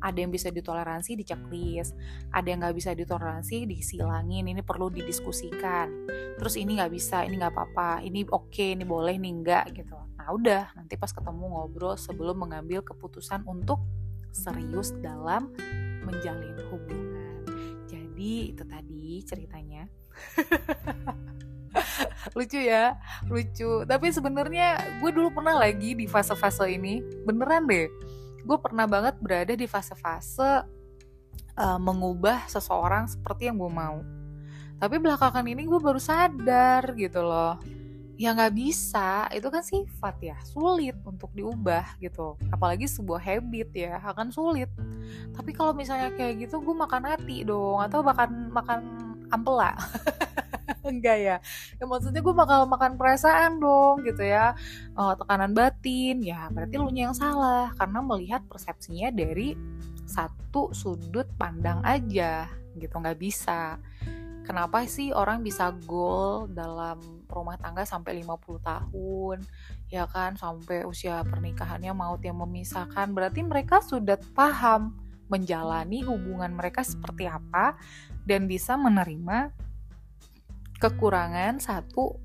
Ada 0.00 0.24
yang 0.24 0.32
bisa 0.32 0.48
ditoleransi 0.48 1.12
di 1.12 1.24
checklist 1.28 1.92
ada 2.32 2.48
yang 2.48 2.64
nggak 2.64 2.72
bisa 2.72 2.96
ditoleransi 2.96 3.68
disilangin. 3.68 4.48
Ini 4.48 4.64
perlu 4.64 4.88
didiskusikan. 4.88 6.08
Terus 6.40 6.56
ini 6.56 6.80
nggak 6.80 6.92
bisa 6.96 7.28
ini 7.28 7.36
nggak 7.36 7.52
apa-apa. 7.52 8.00
Ini 8.00 8.24
oke 8.32 8.48
okay, 8.48 8.72
ini 8.72 8.88
boleh 8.88 9.20
ini 9.20 9.28
enggak 9.28 9.68
gitu 9.76 10.09
nah 10.20 10.36
udah 10.36 10.76
nanti 10.76 11.00
pas 11.00 11.08
ketemu 11.08 11.48
ngobrol 11.48 11.96
sebelum 11.96 12.44
mengambil 12.44 12.84
keputusan 12.84 13.40
untuk 13.48 13.80
serius 14.36 14.92
dalam 15.00 15.48
menjalin 16.04 16.60
hubungan. 16.68 17.40
Jadi 17.88 18.52
itu 18.52 18.60
tadi 18.68 19.24
ceritanya. 19.24 19.88
lucu 22.36 22.60
ya, 22.60 23.00
lucu. 23.32 23.88
Tapi 23.88 24.06
sebenarnya 24.12 25.00
gue 25.00 25.08
dulu 25.08 25.32
pernah 25.40 25.56
lagi 25.56 25.96
di 25.96 26.04
fase-fase 26.04 26.68
ini, 26.68 27.00
beneran 27.24 27.64
deh. 27.64 27.88
Gue 28.44 28.60
pernah 28.60 28.84
banget 28.84 29.16
berada 29.24 29.56
di 29.56 29.64
fase-fase 29.64 30.68
uh, 31.56 31.80
mengubah 31.80 32.44
seseorang 32.44 33.08
seperti 33.08 33.48
yang 33.48 33.56
gue 33.56 33.72
mau. 33.72 34.04
Tapi 34.76 35.00
belakangan 35.00 35.48
ini 35.48 35.64
gue 35.64 35.80
baru 35.80 36.00
sadar 36.00 36.92
gitu 36.92 37.24
loh 37.24 37.79
ya 38.20 38.36
nggak 38.36 38.52
bisa. 38.52 39.24
Itu 39.32 39.48
kan 39.48 39.64
sifat 39.64 40.20
ya 40.20 40.36
sulit 40.44 40.92
untuk 41.08 41.32
diubah 41.32 41.96
gitu. 42.04 42.36
Apalagi 42.52 42.84
sebuah 42.84 43.24
habit 43.24 43.72
ya 43.72 43.96
akan 44.04 44.28
sulit. 44.28 44.68
Tapi 45.32 45.56
kalau 45.56 45.72
misalnya 45.72 46.12
kayak 46.12 46.44
gitu 46.44 46.60
gue 46.60 46.76
makan 46.76 47.08
hati 47.08 47.48
dong 47.48 47.80
atau 47.80 48.04
makan 48.04 48.52
makan 48.52 48.80
ampela. 49.32 49.72
Enggak 50.84 51.16
ya. 51.16 51.36
Ya 51.80 51.84
maksudnya 51.88 52.20
gue 52.20 52.34
bakal 52.36 52.68
makan 52.68 53.00
perasaan 53.00 53.56
dong 53.56 54.04
gitu 54.04 54.20
ya. 54.20 54.52
Oh, 54.92 55.16
tekanan 55.16 55.56
batin 55.56 56.20
ya 56.20 56.52
berarti 56.52 56.76
lu 56.76 56.92
yang 56.92 57.16
salah. 57.16 57.72
Karena 57.80 58.04
melihat 58.04 58.44
persepsinya 58.44 59.08
dari 59.08 59.56
satu 60.04 60.76
sudut 60.76 61.24
pandang 61.40 61.80
aja 61.88 62.52
gitu. 62.76 62.94
Nggak 63.00 63.16
bisa. 63.16 63.80
Kenapa 64.44 64.84
sih 64.84 65.14
orang 65.14 65.40
bisa 65.46 65.72
goal 65.86 66.50
dalam 66.50 67.19
rumah 67.30 67.56
tangga 67.56 67.86
sampai 67.86 68.20
50 68.20 68.60
tahun 68.60 69.38
ya 69.88 70.04
kan? 70.10 70.34
Sampai 70.34 70.84
usia 70.84 71.22
pernikahannya 71.22 71.94
maut 71.94 72.20
yang 72.20 72.38
memisahkan. 72.42 73.10
Berarti 73.14 73.40
mereka 73.46 73.80
sudah 73.80 74.18
paham 74.34 74.98
menjalani 75.30 76.02
hubungan 76.02 76.50
mereka 76.50 76.82
seperti 76.82 77.30
apa 77.30 77.78
dan 78.26 78.50
bisa 78.50 78.74
menerima 78.74 79.54
kekurangan 80.82 81.62
satu 81.62 82.18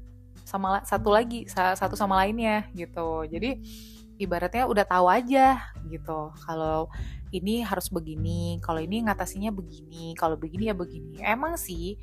sama 0.45 0.81
satu 0.85 1.09
lagi 1.13 1.45
satu 1.49 1.93
sama 1.93 2.25
lainnya 2.25 2.65
gitu. 2.73 3.25
Jadi 3.29 3.61
ibaratnya 4.17 4.65
udah 4.65 4.85
tahu 4.87 5.05
aja 5.11 5.59
gitu. 5.85 6.33
Kalau 6.45 6.89
ini 7.35 7.61
harus 7.61 7.91
begini 7.91 8.57
kalau 8.63 8.79
ini 8.79 9.03
ngatasinya 9.03 9.51
begini 9.51 10.15
kalau 10.15 10.39
begini 10.39 10.71
ya 10.71 10.75
begini. 10.77 11.19
Emang 11.21 11.59
sih 11.59 11.99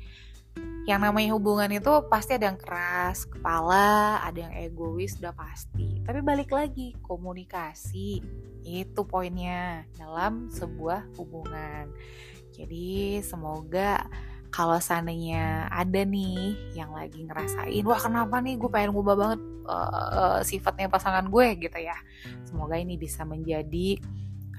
yang 0.83 0.99
namanya 0.99 1.31
hubungan 1.31 1.71
itu 1.71 1.91
pasti 2.11 2.35
ada 2.35 2.51
yang 2.51 2.59
keras 2.59 3.23
kepala 3.23 4.19
ada 4.19 4.35
yang 4.35 4.53
egois 4.55 5.15
udah 5.15 5.31
pasti. 5.31 6.03
Tapi 6.03 6.19
balik 6.19 6.51
lagi 6.51 6.91
komunikasi 6.99 8.19
itu 8.63 9.01
poinnya 9.07 9.87
dalam 9.95 10.51
sebuah 10.51 11.07
hubungan. 11.15 11.87
Jadi 12.51 13.19
semoga 13.23 14.03
kalau 14.53 14.77
seandainya 14.77 15.65
ada 15.71 16.05
nih 16.05 16.75
yang 16.77 16.93
lagi 16.93 17.25
ngerasain 17.25 17.83
wah 17.87 17.97
kenapa 17.97 18.43
nih? 18.43 18.59
Gue 18.59 18.69
pengen 18.69 18.91
ngubah 18.91 19.15
banget 19.15 19.41
uh, 19.65 20.39
sifatnya 20.43 20.91
pasangan 20.91 21.25
gue 21.31 21.47
gitu 21.63 21.79
ya. 21.79 21.95
Semoga 22.43 22.75
ini 22.75 22.99
bisa 22.99 23.23
menjadi 23.23 23.97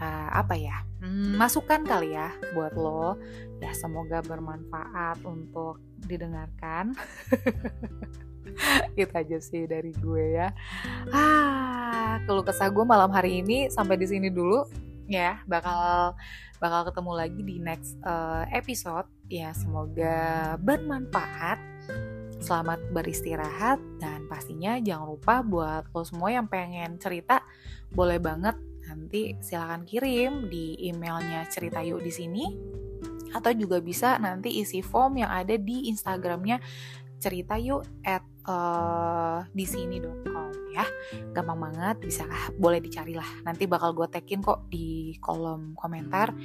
uh, 0.01 0.29
apa 0.35 0.57
ya 0.59 0.83
hmm, 1.05 1.37
masukan 1.39 1.85
kali 1.85 2.17
ya 2.17 2.33
buat 2.57 2.75
lo. 2.75 3.21
Ya 3.63 3.71
semoga 3.77 4.25
bermanfaat 4.25 5.23
untuk 5.23 5.79
didengarkan. 6.07 6.97
Itu 9.01 9.13
aja 9.15 9.39
sih 9.41 9.65
dari 9.67 9.91
gue 9.95 10.25
ya. 10.41 10.49
Ah 11.11 12.21
kalau 12.25 12.43
kesah 12.45 12.71
gue 12.71 12.85
malam 12.87 13.11
hari 13.11 13.43
ini 13.43 13.69
sampai 13.71 13.99
di 13.99 14.07
sini 14.09 14.29
dulu. 14.31 14.65
Ya 15.05 15.45
bakal 15.45 16.15
bakal 16.63 16.89
ketemu 16.89 17.13
lagi 17.13 17.41
di 17.45 17.57
next 17.61 17.99
uh, 18.07 18.47
episode. 18.53 19.09
Ya 19.29 19.53
semoga 19.53 20.55
bermanfaat. 20.61 21.61
Selamat 22.45 22.77
beristirahat 22.93 23.81
dan 23.97 24.29
pastinya 24.29 24.77
jangan 24.77 25.17
lupa 25.17 25.41
buat 25.41 25.89
lo 25.97 26.05
semua 26.05 26.29
yang 26.29 26.45
pengen 26.45 27.01
cerita 27.01 27.41
boleh 27.93 28.21
banget. 28.21 28.57
Nanti 28.85 29.33
silahkan 29.41 29.81
kirim 29.89 30.53
di 30.53 30.77
emailnya 30.93 31.49
cerita 31.49 31.81
yuk 31.81 32.05
di 32.05 32.13
sini 32.13 32.45
atau 33.35 33.51
juga 33.53 33.83
bisa 33.83 34.17
nanti 34.23 34.63
isi 34.63 34.81
form 34.81 35.21
yang 35.21 35.31
ada 35.35 35.59
di 35.59 35.91
Instagramnya 35.91 36.63
cerita 37.19 37.57
yuk 37.57 37.89
at 38.05 38.21
uh, 38.45 39.41
di 39.57 39.65
sini.com 39.65 40.53
ya. 40.77 40.85
Gampang 41.33 41.57
banget 41.71 41.97
bisa 42.05 42.29
boleh 42.61 42.85
dicari 42.85 43.17
lah 43.17 43.27
nanti 43.47 43.65
bakal 43.65 43.97
gue 43.97 44.05
tagin 44.13 44.45
kok 44.45 44.69
di 44.69 45.17
kolom 45.25 45.73
komentar 45.73 46.37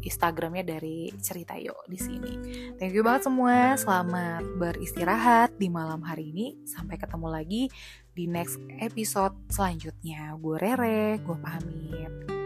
Instagramnya 0.00 0.64
dari 0.64 1.12
cerita 1.20 1.58
yuk 1.60 1.84
di 1.84 1.98
sini. 2.00 2.32
Thank 2.80 2.96
you 2.96 3.04
banget 3.04 3.28
semua 3.28 3.76
selamat 3.76 4.42
beristirahat 4.56 5.58
di 5.60 5.68
malam 5.68 6.00
hari 6.00 6.32
ini. 6.32 6.56
Sampai 6.64 6.96
ketemu 6.96 7.28
lagi 7.28 7.62
di 8.16 8.24
next 8.24 8.56
episode 8.80 9.36
selanjutnya. 9.52 10.32
Gue 10.40 10.56
Rere 10.56 11.20
gue 11.20 11.36
pamit 11.36 12.39